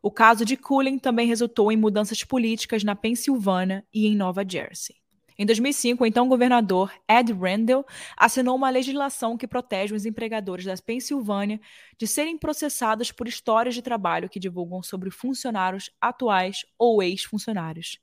O 0.03 0.11
caso 0.11 0.45
de 0.45 0.55
Cullen 0.57 0.99
também 0.99 1.27
resultou 1.27 1.73
em 1.73 1.77
mudanças 1.77 2.23
políticas 2.23 2.85
na 2.85 2.95
Pensilvânia 2.95 3.87
e 3.93 4.07
em 4.07 4.15
Nova 4.15 4.45
Jersey. 4.47 4.97
Em 5.39 5.47
2005, 5.47 6.05
o 6.05 6.07
então 6.07 6.29
governador 6.29 6.93
Ed 7.09 7.33
Rendell 7.33 7.85
assinou 8.17 8.57
uma 8.57 8.71
legislação 8.71 9.37
que 9.37 9.47
protege 9.47 9.95
os 9.95 10.05
empregadores 10.05 10.67
da 10.67 10.75
Pensilvânia 10.77 11.61
de 11.99 12.07
serem 12.07 12.39
processados 12.39 13.11
por 13.13 13.27
histórias 13.27 13.75
de 13.75 13.83
trabalho 13.83 14.29
que 14.29 14.41
divulgam 14.41 14.83
sobre 14.83 15.11
funcionários 15.11 15.91
atuais 16.01 16.65
ou 16.79 17.03
ex-funcionários 17.03 17.99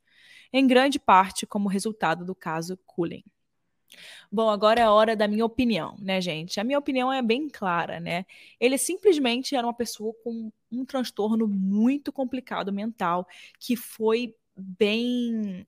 em 0.54 0.66
grande 0.68 1.00
parte 1.00 1.46
como 1.46 1.68
resultado 1.68 2.24
do 2.24 2.36
caso 2.36 2.78
Cullen. 2.86 3.24
Bom, 4.32 4.50
agora 4.50 4.80
é 4.80 4.84
a 4.84 4.92
hora 4.92 5.16
da 5.16 5.28
minha 5.28 5.46
opinião, 5.46 5.96
né, 6.00 6.20
gente? 6.20 6.60
A 6.60 6.64
minha 6.64 6.80
opinião 6.80 7.12
é 7.12 7.22
bem 7.22 7.48
clara, 7.50 8.00
né? 8.00 8.26
Ele 8.60 8.78
simplesmente 8.78 9.56
era 9.56 9.66
uma 9.66 9.74
pessoa 9.74 10.14
com 10.24 10.52
um 10.72 10.86
transtorno 10.86 11.48
muito 11.48 12.12
complicado 12.12 12.74
mental 12.74 13.28
que 13.60 13.76
foi 13.76 14.36
bem 14.56 15.66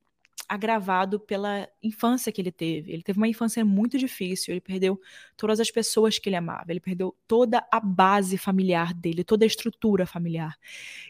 agravado 0.47 1.19
pela 1.19 1.67
infância 1.81 2.31
que 2.31 2.41
ele 2.41 2.51
teve. 2.51 2.91
Ele 2.91 3.03
teve 3.03 3.17
uma 3.17 3.27
infância 3.27 3.63
muito 3.65 3.97
difícil, 3.97 4.53
ele 4.53 4.61
perdeu 4.61 4.99
todas 5.35 5.59
as 5.59 5.71
pessoas 5.71 6.19
que 6.19 6.29
ele 6.29 6.35
amava, 6.35 6.71
ele 6.71 6.79
perdeu 6.79 7.15
toda 7.27 7.65
a 7.71 7.79
base 7.79 8.37
familiar 8.37 8.93
dele, 8.93 9.23
toda 9.23 9.43
a 9.43 9.47
estrutura 9.47 10.05
familiar. 10.05 10.55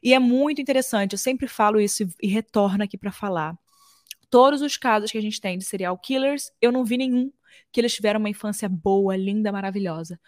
E 0.02 0.14
é 0.14 0.20
muito 0.20 0.62
interessante, 0.62 1.14
eu 1.14 1.20
sempre 1.20 1.48
falo 1.48 1.80
isso 1.80 2.08
e 2.22 2.28
retorno 2.28 2.84
aqui 2.84 2.98
para 2.98 3.12
falar. 3.12 3.58
Todos 4.36 4.62
os 4.62 4.76
casos 4.76 5.14
que 5.14 5.18
a 5.18 5.22
gente 5.22 5.40
tem 5.40 5.58
de 5.58 5.64
serial 5.64 5.98
killers, 5.98 6.52
eu 6.62 6.70
não 6.70 6.84
vi 6.84 6.98
nenhum 6.98 7.32
que 7.72 7.80
eles 7.80 7.96
tiveram 7.96 8.20
uma 8.20 8.28
infância 8.28 8.68
boa, 8.68 9.16
linda, 9.16 9.50
maravilhosa. 9.50 10.20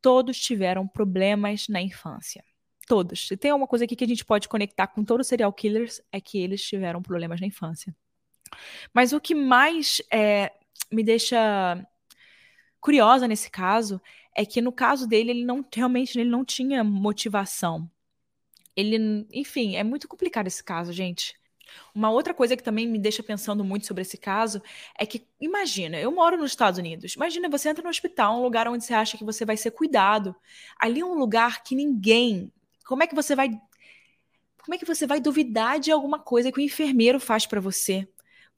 Todos 0.00 0.40
tiveram 0.40 0.88
problemas 0.88 1.68
na 1.68 1.78
infância. 1.82 2.42
Todos. 2.86 3.28
Se 3.28 3.36
tem 3.36 3.52
uma 3.52 3.66
coisa 3.66 3.84
aqui 3.84 3.94
que 3.94 4.04
a 4.04 4.06
gente 4.06 4.24
pode 4.24 4.48
conectar 4.48 4.86
com 4.86 5.04
todos 5.04 5.26
os 5.26 5.28
serial 5.28 5.52
killers, 5.52 6.00
é 6.10 6.22
que 6.22 6.38
eles 6.38 6.62
tiveram 6.62 7.02
problemas 7.02 7.38
na 7.38 7.48
infância. 7.48 7.94
Mas 8.94 9.12
o 9.12 9.20
que 9.20 9.34
mais 9.34 10.00
é, 10.10 10.50
me 10.90 11.04
deixa 11.04 11.86
curiosa 12.80 13.28
nesse 13.28 13.50
caso 13.50 14.00
é 14.34 14.46
que 14.46 14.62
no 14.62 14.72
caso 14.72 15.06
dele 15.06 15.32
ele 15.32 15.44
não 15.44 15.62
realmente 15.70 16.18
ele 16.18 16.30
não 16.30 16.46
tinha 16.46 16.82
motivação. 16.82 17.90
Ele, 18.74 19.26
enfim, 19.30 19.76
é 19.76 19.84
muito 19.84 20.08
complicado 20.08 20.46
esse 20.46 20.64
caso, 20.64 20.94
gente. 20.94 21.38
Uma 21.94 22.10
outra 22.10 22.32
coisa 22.32 22.56
que 22.56 22.62
também 22.62 22.86
me 22.86 22.98
deixa 22.98 23.22
pensando 23.22 23.64
muito 23.64 23.86
sobre 23.86 24.02
esse 24.02 24.16
caso 24.16 24.62
é 24.98 25.04
que, 25.04 25.26
imagina, 25.40 25.98
eu 25.98 26.10
moro 26.12 26.36
nos 26.36 26.50
Estados 26.52 26.78
Unidos. 26.78 27.14
Imagina, 27.14 27.48
você 27.48 27.68
entra 27.68 27.82
no 27.82 27.90
hospital, 27.90 28.38
um 28.38 28.42
lugar 28.42 28.68
onde 28.68 28.84
você 28.84 28.94
acha 28.94 29.18
que 29.18 29.24
você 29.24 29.44
vai 29.44 29.56
ser 29.56 29.70
cuidado. 29.72 30.34
Ali 30.78 31.00
é 31.00 31.04
um 31.04 31.14
lugar 31.14 31.62
que 31.62 31.74
ninguém. 31.74 32.52
Como 32.86 33.02
é 33.02 33.06
que 33.06 33.14
você 33.14 33.34
vai. 33.34 33.50
Como 34.62 34.74
é 34.74 34.78
que 34.78 34.86
você 34.86 35.06
vai 35.06 35.20
duvidar 35.20 35.80
de 35.80 35.90
alguma 35.90 36.18
coisa 36.18 36.52
que 36.52 36.58
o 36.58 36.62
enfermeiro 36.62 37.18
faz 37.18 37.46
para 37.46 37.60
você? 37.60 38.06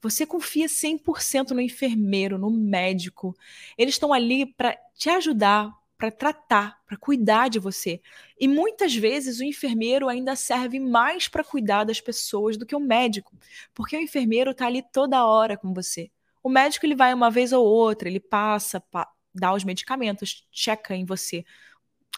Você 0.01 0.25
confia 0.25 0.67
100% 0.67 1.51
no 1.51 1.61
enfermeiro, 1.61 2.37
no 2.37 2.51
médico. 2.51 3.33
Eles 3.77 3.95
estão 3.95 4.11
ali 4.11 4.45
para 4.45 4.77
te 4.95 5.09
ajudar, 5.09 5.71
para 6.03 6.11
tratar, 6.11 6.83
para 6.85 6.97
cuidar 6.97 7.47
de 7.47 7.59
você. 7.59 8.01
E 8.37 8.45
muitas 8.45 8.93
vezes 8.93 9.39
o 9.39 9.43
enfermeiro 9.43 10.09
ainda 10.09 10.35
serve 10.35 10.77
mais 10.77 11.29
para 11.29 11.45
cuidar 11.45 11.85
das 11.85 12.01
pessoas 12.01 12.57
do 12.57 12.65
que 12.65 12.75
o 12.75 12.79
médico, 12.79 13.31
porque 13.73 13.95
o 13.95 14.01
enfermeiro 14.01 14.51
está 14.51 14.65
ali 14.65 14.83
toda 14.91 15.25
hora 15.25 15.55
com 15.55 15.73
você. 15.73 16.11
O 16.43 16.49
médico 16.49 16.85
ele 16.85 16.95
vai 16.95 17.13
uma 17.13 17.31
vez 17.31 17.53
ou 17.53 17.65
outra, 17.65 18.09
ele 18.09 18.19
passa, 18.19 18.81
pa 18.81 19.07
dá 19.33 19.53
os 19.53 19.63
medicamentos, 19.63 20.45
checa 20.51 20.93
em 20.93 21.05
você 21.05 21.43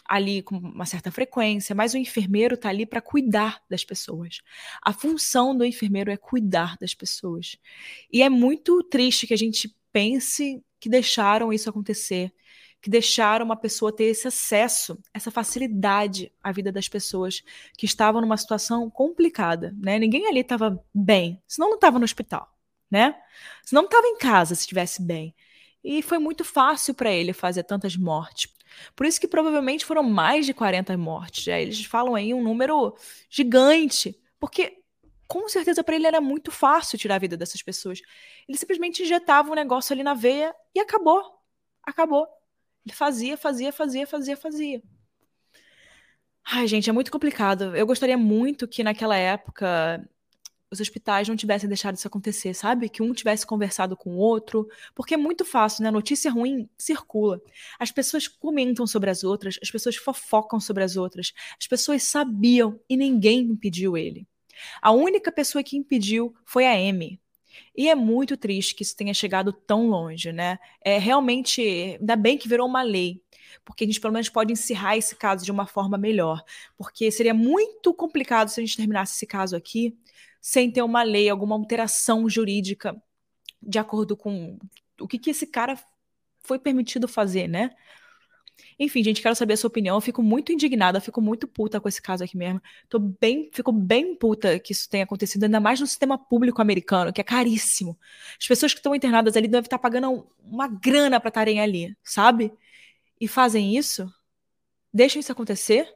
ali 0.04 0.42
com 0.42 0.56
uma 0.56 0.84
certa 0.84 1.10
frequência, 1.10 1.74
mas 1.74 1.94
o 1.94 1.98
enfermeiro 1.98 2.54
está 2.54 2.68
ali 2.68 2.86
para 2.86 3.00
cuidar 3.00 3.62
das 3.70 3.84
pessoas. 3.84 4.40
A 4.82 4.92
função 4.92 5.56
do 5.56 5.64
enfermeiro 5.64 6.10
é 6.10 6.16
cuidar 6.16 6.76
das 6.80 6.92
pessoas. 6.92 7.56
E 8.12 8.22
é 8.22 8.28
muito 8.28 8.82
triste 8.82 9.26
que 9.26 9.34
a 9.34 9.38
gente 9.38 9.74
pense 9.92 10.62
que 10.78 10.88
deixaram 10.88 11.52
isso 11.52 11.70
acontecer, 11.70 12.32
que 12.86 12.90
deixaram 12.90 13.44
uma 13.44 13.56
pessoa 13.56 13.90
ter 13.90 14.04
esse 14.04 14.28
acesso, 14.28 14.96
essa 15.12 15.28
facilidade 15.28 16.32
à 16.40 16.52
vida 16.52 16.70
das 16.70 16.88
pessoas 16.88 17.42
que 17.76 17.84
estavam 17.84 18.20
numa 18.20 18.36
situação 18.36 18.88
complicada, 18.88 19.74
né? 19.76 19.98
Ninguém 19.98 20.28
ali 20.28 20.38
estava 20.38 20.80
bem, 20.94 21.42
senão 21.48 21.68
não 21.68 21.74
estava 21.74 21.98
no 21.98 22.04
hospital, 22.04 22.48
né? 22.88 23.20
Senão 23.64 23.82
não 23.82 23.88
estava 23.88 24.06
em 24.06 24.16
casa 24.16 24.54
se 24.54 24.60
estivesse 24.60 25.02
bem. 25.02 25.34
E 25.82 26.00
foi 26.00 26.20
muito 26.20 26.44
fácil 26.44 26.94
para 26.94 27.10
ele 27.10 27.32
fazer 27.32 27.64
tantas 27.64 27.96
mortes. 27.96 28.54
Por 28.94 29.04
isso 29.04 29.20
que 29.20 29.26
provavelmente 29.26 29.84
foram 29.84 30.04
mais 30.04 30.46
de 30.46 30.54
40 30.54 30.96
mortes. 30.96 31.48
É, 31.48 31.60
eles 31.60 31.84
falam 31.84 32.14
aí 32.14 32.32
um 32.32 32.40
número 32.40 32.96
gigante, 33.28 34.16
porque 34.38 34.78
com 35.26 35.48
certeza 35.48 35.82
para 35.82 35.96
ele 35.96 36.06
era 36.06 36.20
muito 36.20 36.52
fácil 36.52 36.96
tirar 36.96 37.16
a 37.16 37.18
vida 37.18 37.36
dessas 37.36 37.62
pessoas. 37.62 38.00
Ele 38.48 38.56
simplesmente 38.56 39.02
injetava 39.02 39.50
um 39.50 39.56
negócio 39.56 39.92
ali 39.92 40.04
na 40.04 40.14
veia 40.14 40.54
e 40.72 40.78
acabou. 40.78 41.20
Acabou. 41.82 42.28
Ele 42.86 42.94
fazia, 42.94 43.36
fazia, 43.36 43.72
fazia, 43.72 44.06
fazia, 44.06 44.36
fazia. 44.36 44.82
Ai, 46.44 46.68
gente, 46.68 46.88
é 46.88 46.92
muito 46.92 47.10
complicado. 47.10 47.76
Eu 47.76 47.84
gostaria 47.84 48.16
muito 48.16 48.68
que 48.68 48.84
naquela 48.84 49.16
época 49.16 50.08
os 50.70 50.80
hospitais 50.80 51.28
não 51.28 51.34
tivessem 51.34 51.68
deixado 51.68 51.96
isso 51.96 52.06
acontecer, 52.06 52.54
sabe? 52.54 52.88
Que 52.88 53.02
um 53.02 53.12
tivesse 53.12 53.44
conversado 53.44 53.96
com 53.96 54.10
o 54.10 54.18
outro, 54.18 54.68
porque 54.94 55.14
é 55.14 55.16
muito 55.16 55.44
fácil, 55.44 55.82
né? 55.82 55.90
Notícia 55.90 56.30
ruim 56.30 56.68
circula. 56.78 57.40
As 57.78 57.90
pessoas 57.90 58.28
comentam 58.28 58.86
sobre 58.86 59.10
as 59.10 59.24
outras, 59.24 59.58
as 59.60 59.70
pessoas 59.70 59.96
fofocam 59.96 60.60
sobre 60.60 60.84
as 60.84 60.96
outras. 60.96 61.32
As 61.60 61.66
pessoas 61.66 62.04
sabiam 62.04 62.80
e 62.88 62.96
ninguém 62.96 63.40
impediu 63.40 63.96
ele. 63.96 64.26
A 64.80 64.92
única 64.92 65.32
pessoa 65.32 65.64
que 65.64 65.76
impediu 65.76 66.34
foi 66.44 66.66
a 66.66 66.72
Amy. 66.72 67.20
E 67.76 67.88
é 67.88 67.94
muito 67.94 68.36
triste 68.36 68.74
que 68.74 68.82
isso 68.82 68.96
tenha 68.96 69.14
chegado 69.14 69.52
tão 69.52 69.88
longe, 69.88 70.32
né? 70.32 70.58
É 70.84 70.98
realmente, 70.98 71.60
ainda 72.00 72.16
bem 72.16 72.38
que 72.38 72.48
virou 72.48 72.66
uma 72.66 72.82
lei, 72.82 73.22
porque 73.64 73.84
a 73.84 73.86
gente 73.86 74.00
pelo 74.00 74.12
menos 74.12 74.28
pode 74.28 74.52
encerrar 74.52 74.96
esse 74.96 75.16
caso 75.16 75.44
de 75.44 75.52
uma 75.52 75.66
forma 75.66 75.98
melhor, 75.98 76.42
porque 76.76 77.10
seria 77.10 77.34
muito 77.34 77.92
complicado 77.94 78.48
se 78.48 78.60
a 78.60 78.64
gente 78.64 78.76
terminasse 78.76 79.14
esse 79.16 79.26
caso 79.26 79.56
aqui 79.56 79.96
sem 80.40 80.70
ter 80.70 80.82
uma 80.82 81.02
lei, 81.02 81.28
alguma 81.28 81.56
alteração 81.56 82.28
jurídica 82.28 82.96
de 83.60 83.78
acordo 83.78 84.16
com 84.16 84.58
o 85.00 85.08
que, 85.08 85.18
que 85.18 85.30
esse 85.30 85.46
cara 85.46 85.76
foi 86.44 86.58
permitido 86.58 87.08
fazer, 87.08 87.48
né? 87.48 87.70
Enfim, 88.78 89.02
gente, 89.02 89.22
quero 89.22 89.34
saber 89.34 89.54
a 89.54 89.56
sua 89.56 89.68
opinião. 89.68 89.96
Eu 89.96 90.00
fico 90.00 90.22
muito 90.22 90.52
indignada, 90.52 91.00
fico 91.00 91.20
muito 91.20 91.48
puta 91.48 91.80
com 91.80 91.88
esse 91.88 92.00
caso 92.00 92.24
aqui 92.24 92.36
mesmo. 92.36 92.60
Tô 92.88 92.98
bem, 92.98 93.50
fico 93.52 93.72
bem 93.72 94.14
puta 94.14 94.58
que 94.58 94.72
isso 94.72 94.88
tenha 94.88 95.04
acontecido, 95.04 95.44
ainda 95.44 95.60
mais 95.60 95.80
no 95.80 95.86
sistema 95.86 96.18
público 96.18 96.60
americano, 96.60 97.12
que 97.12 97.20
é 97.20 97.24
caríssimo. 97.24 97.98
As 98.38 98.46
pessoas 98.46 98.72
que 98.72 98.80
estão 98.80 98.94
internadas 98.94 99.36
ali 99.36 99.48
devem 99.48 99.66
estar 99.66 99.78
pagando 99.78 100.26
uma 100.42 100.68
grana 100.68 101.18
para 101.20 101.28
estarem 101.28 101.60
ali, 101.60 101.96
sabe? 102.02 102.52
E 103.20 103.26
fazem 103.28 103.76
isso? 103.76 104.12
Deixam 104.92 105.20
isso 105.20 105.32
acontecer? 105.32 105.94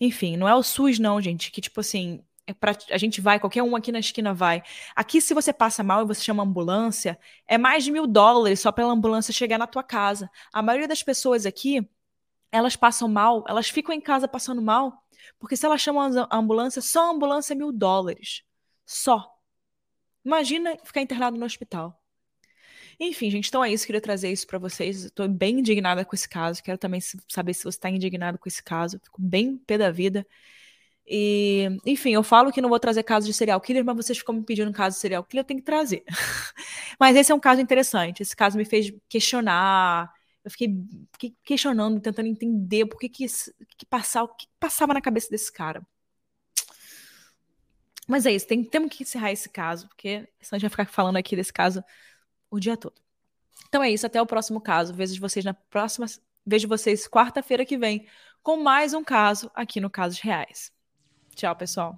Enfim, 0.00 0.36
não 0.36 0.48
é 0.48 0.54
o 0.54 0.62
SUS, 0.62 0.98
não, 0.98 1.20
gente, 1.20 1.50
que 1.50 1.60
tipo 1.60 1.80
assim, 1.80 2.22
pra, 2.60 2.76
a 2.90 2.98
gente 2.98 3.20
vai, 3.20 3.38
qualquer 3.40 3.62
um 3.62 3.76
aqui 3.76 3.92
na 3.92 3.98
esquina 3.98 4.34
vai. 4.34 4.62
Aqui, 4.94 5.20
se 5.20 5.34
você 5.34 5.52
passa 5.52 5.82
mal 5.82 6.02
e 6.02 6.06
você 6.06 6.22
chama 6.22 6.42
ambulância, 6.42 7.18
é 7.46 7.58
mais 7.58 7.84
de 7.84 7.90
mil 7.90 8.06
dólares 8.06 8.60
só 8.60 8.72
para 8.72 8.84
a 8.84 8.88
ambulância 8.88 9.32
chegar 9.32 9.58
na 9.58 9.66
tua 9.66 9.82
casa. 9.82 10.30
A 10.52 10.62
maioria 10.62 10.88
das 10.88 11.02
pessoas 11.02 11.46
aqui, 11.46 11.86
elas 12.50 12.76
passam 12.76 13.08
mal, 13.08 13.44
elas 13.48 13.68
ficam 13.68 13.94
em 13.94 14.00
casa 14.00 14.28
passando 14.28 14.62
mal, 14.62 15.04
porque 15.38 15.56
se 15.56 15.66
elas 15.66 15.80
chamam 15.80 16.26
a 16.30 16.36
ambulância, 16.36 16.82
só 16.82 17.08
a 17.08 17.10
ambulância 17.10 17.54
é 17.54 17.56
mil 17.56 17.72
dólares. 17.72 18.42
Só. 18.84 19.32
Imagina 20.24 20.76
ficar 20.84 21.00
internado 21.00 21.38
no 21.38 21.44
hospital. 21.44 22.02
Enfim, 23.00 23.30
gente, 23.30 23.48
então 23.48 23.64
é 23.64 23.72
isso. 23.72 23.86
Queria 23.86 24.00
trazer 24.00 24.30
isso 24.30 24.46
para 24.46 24.58
vocês. 24.58 25.04
Estou 25.04 25.28
bem 25.28 25.58
indignada 25.58 26.04
com 26.04 26.14
esse 26.14 26.28
caso. 26.28 26.62
Quero 26.62 26.78
também 26.78 27.00
saber 27.28 27.54
se 27.54 27.64
você 27.64 27.70
está 27.70 27.90
indignado 27.90 28.38
com 28.38 28.48
esse 28.48 28.62
caso. 28.62 29.00
Fico 29.02 29.20
bem 29.20 29.56
pé 29.58 29.78
da 29.78 29.90
vida. 29.90 30.26
E, 31.06 31.68
enfim, 31.84 32.12
eu 32.14 32.22
falo 32.22 32.52
que 32.52 32.60
não 32.60 32.68
vou 32.68 32.78
trazer 32.78 33.02
casos 33.02 33.26
de 33.26 33.34
serial 33.34 33.60
killer, 33.60 33.84
mas 33.84 33.96
vocês 33.96 34.18
ficam 34.18 34.34
me 34.34 34.44
pedindo 34.44 34.72
caso 34.72 34.96
de 34.96 35.00
serial 35.00 35.24
killer, 35.24 35.42
eu 35.42 35.46
tenho 35.46 35.60
que 35.60 35.66
trazer. 35.66 36.04
mas 36.98 37.16
esse 37.16 37.32
é 37.32 37.34
um 37.34 37.40
caso 37.40 37.60
interessante. 37.60 38.22
Esse 38.22 38.36
caso 38.36 38.56
me 38.56 38.64
fez 38.64 38.92
questionar. 39.08 40.12
Eu 40.44 40.50
fiquei, 40.50 40.74
fiquei 41.12 41.36
questionando, 41.44 42.00
tentando 42.00 42.26
entender 42.28 42.86
por 42.86 42.98
que, 42.98 43.08
que, 43.08 43.26
que, 43.76 43.86
passava, 43.86 44.26
o 44.26 44.34
que 44.34 44.46
passava 44.58 44.94
na 44.94 45.00
cabeça 45.00 45.28
desse 45.30 45.52
cara. 45.52 45.86
Mas 48.08 48.26
é 48.26 48.32
isso, 48.32 48.46
tem, 48.46 48.64
temos 48.64 48.90
que 48.94 49.04
encerrar 49.04 49.32
esse 49.32 49.48
caso, 49.48 49.88
porque 49.88 50.28
senão 50.40 50.56
a 50.56 50.58
gente 50.58 50.62
vai 50.62 50.70
ficar 50.70 50.86
falando 50.86 51.16
aqui 51.16 51.36
desse 51.36 51.52
caso 51.52 51.82
o 52.50 52.58
dia 52.58 52.76
todo. 52.76 53.00
Então 53.68 53.82
é 53.82 53.90
isso, 53.90 54.06
até 54.06 54.20
o 54.20 54.26
próximo 54.26 54.60
caso. 54.60 54.94
Vejo 54.94 55.18
vocês 55.20 55.44
na 55.44 55.54
próxima. 55.54 56.06
Vejo 56.44 56.68
vocês 56.68 57.08
quarta-feira 57.08 57.64
que 57.64 57.78
vem 57.78 58.06
com 58.42 58.58
mais 58.62 58.92
um 58.94 59.04
caso 59.04 59.50
aqui 59.54 59.80
no 59.80 59.88
Casos 59.88 60.20
Reais. 60.20 60.72
Tchau, 61.34 61.54
pessoal. 61.56 61.96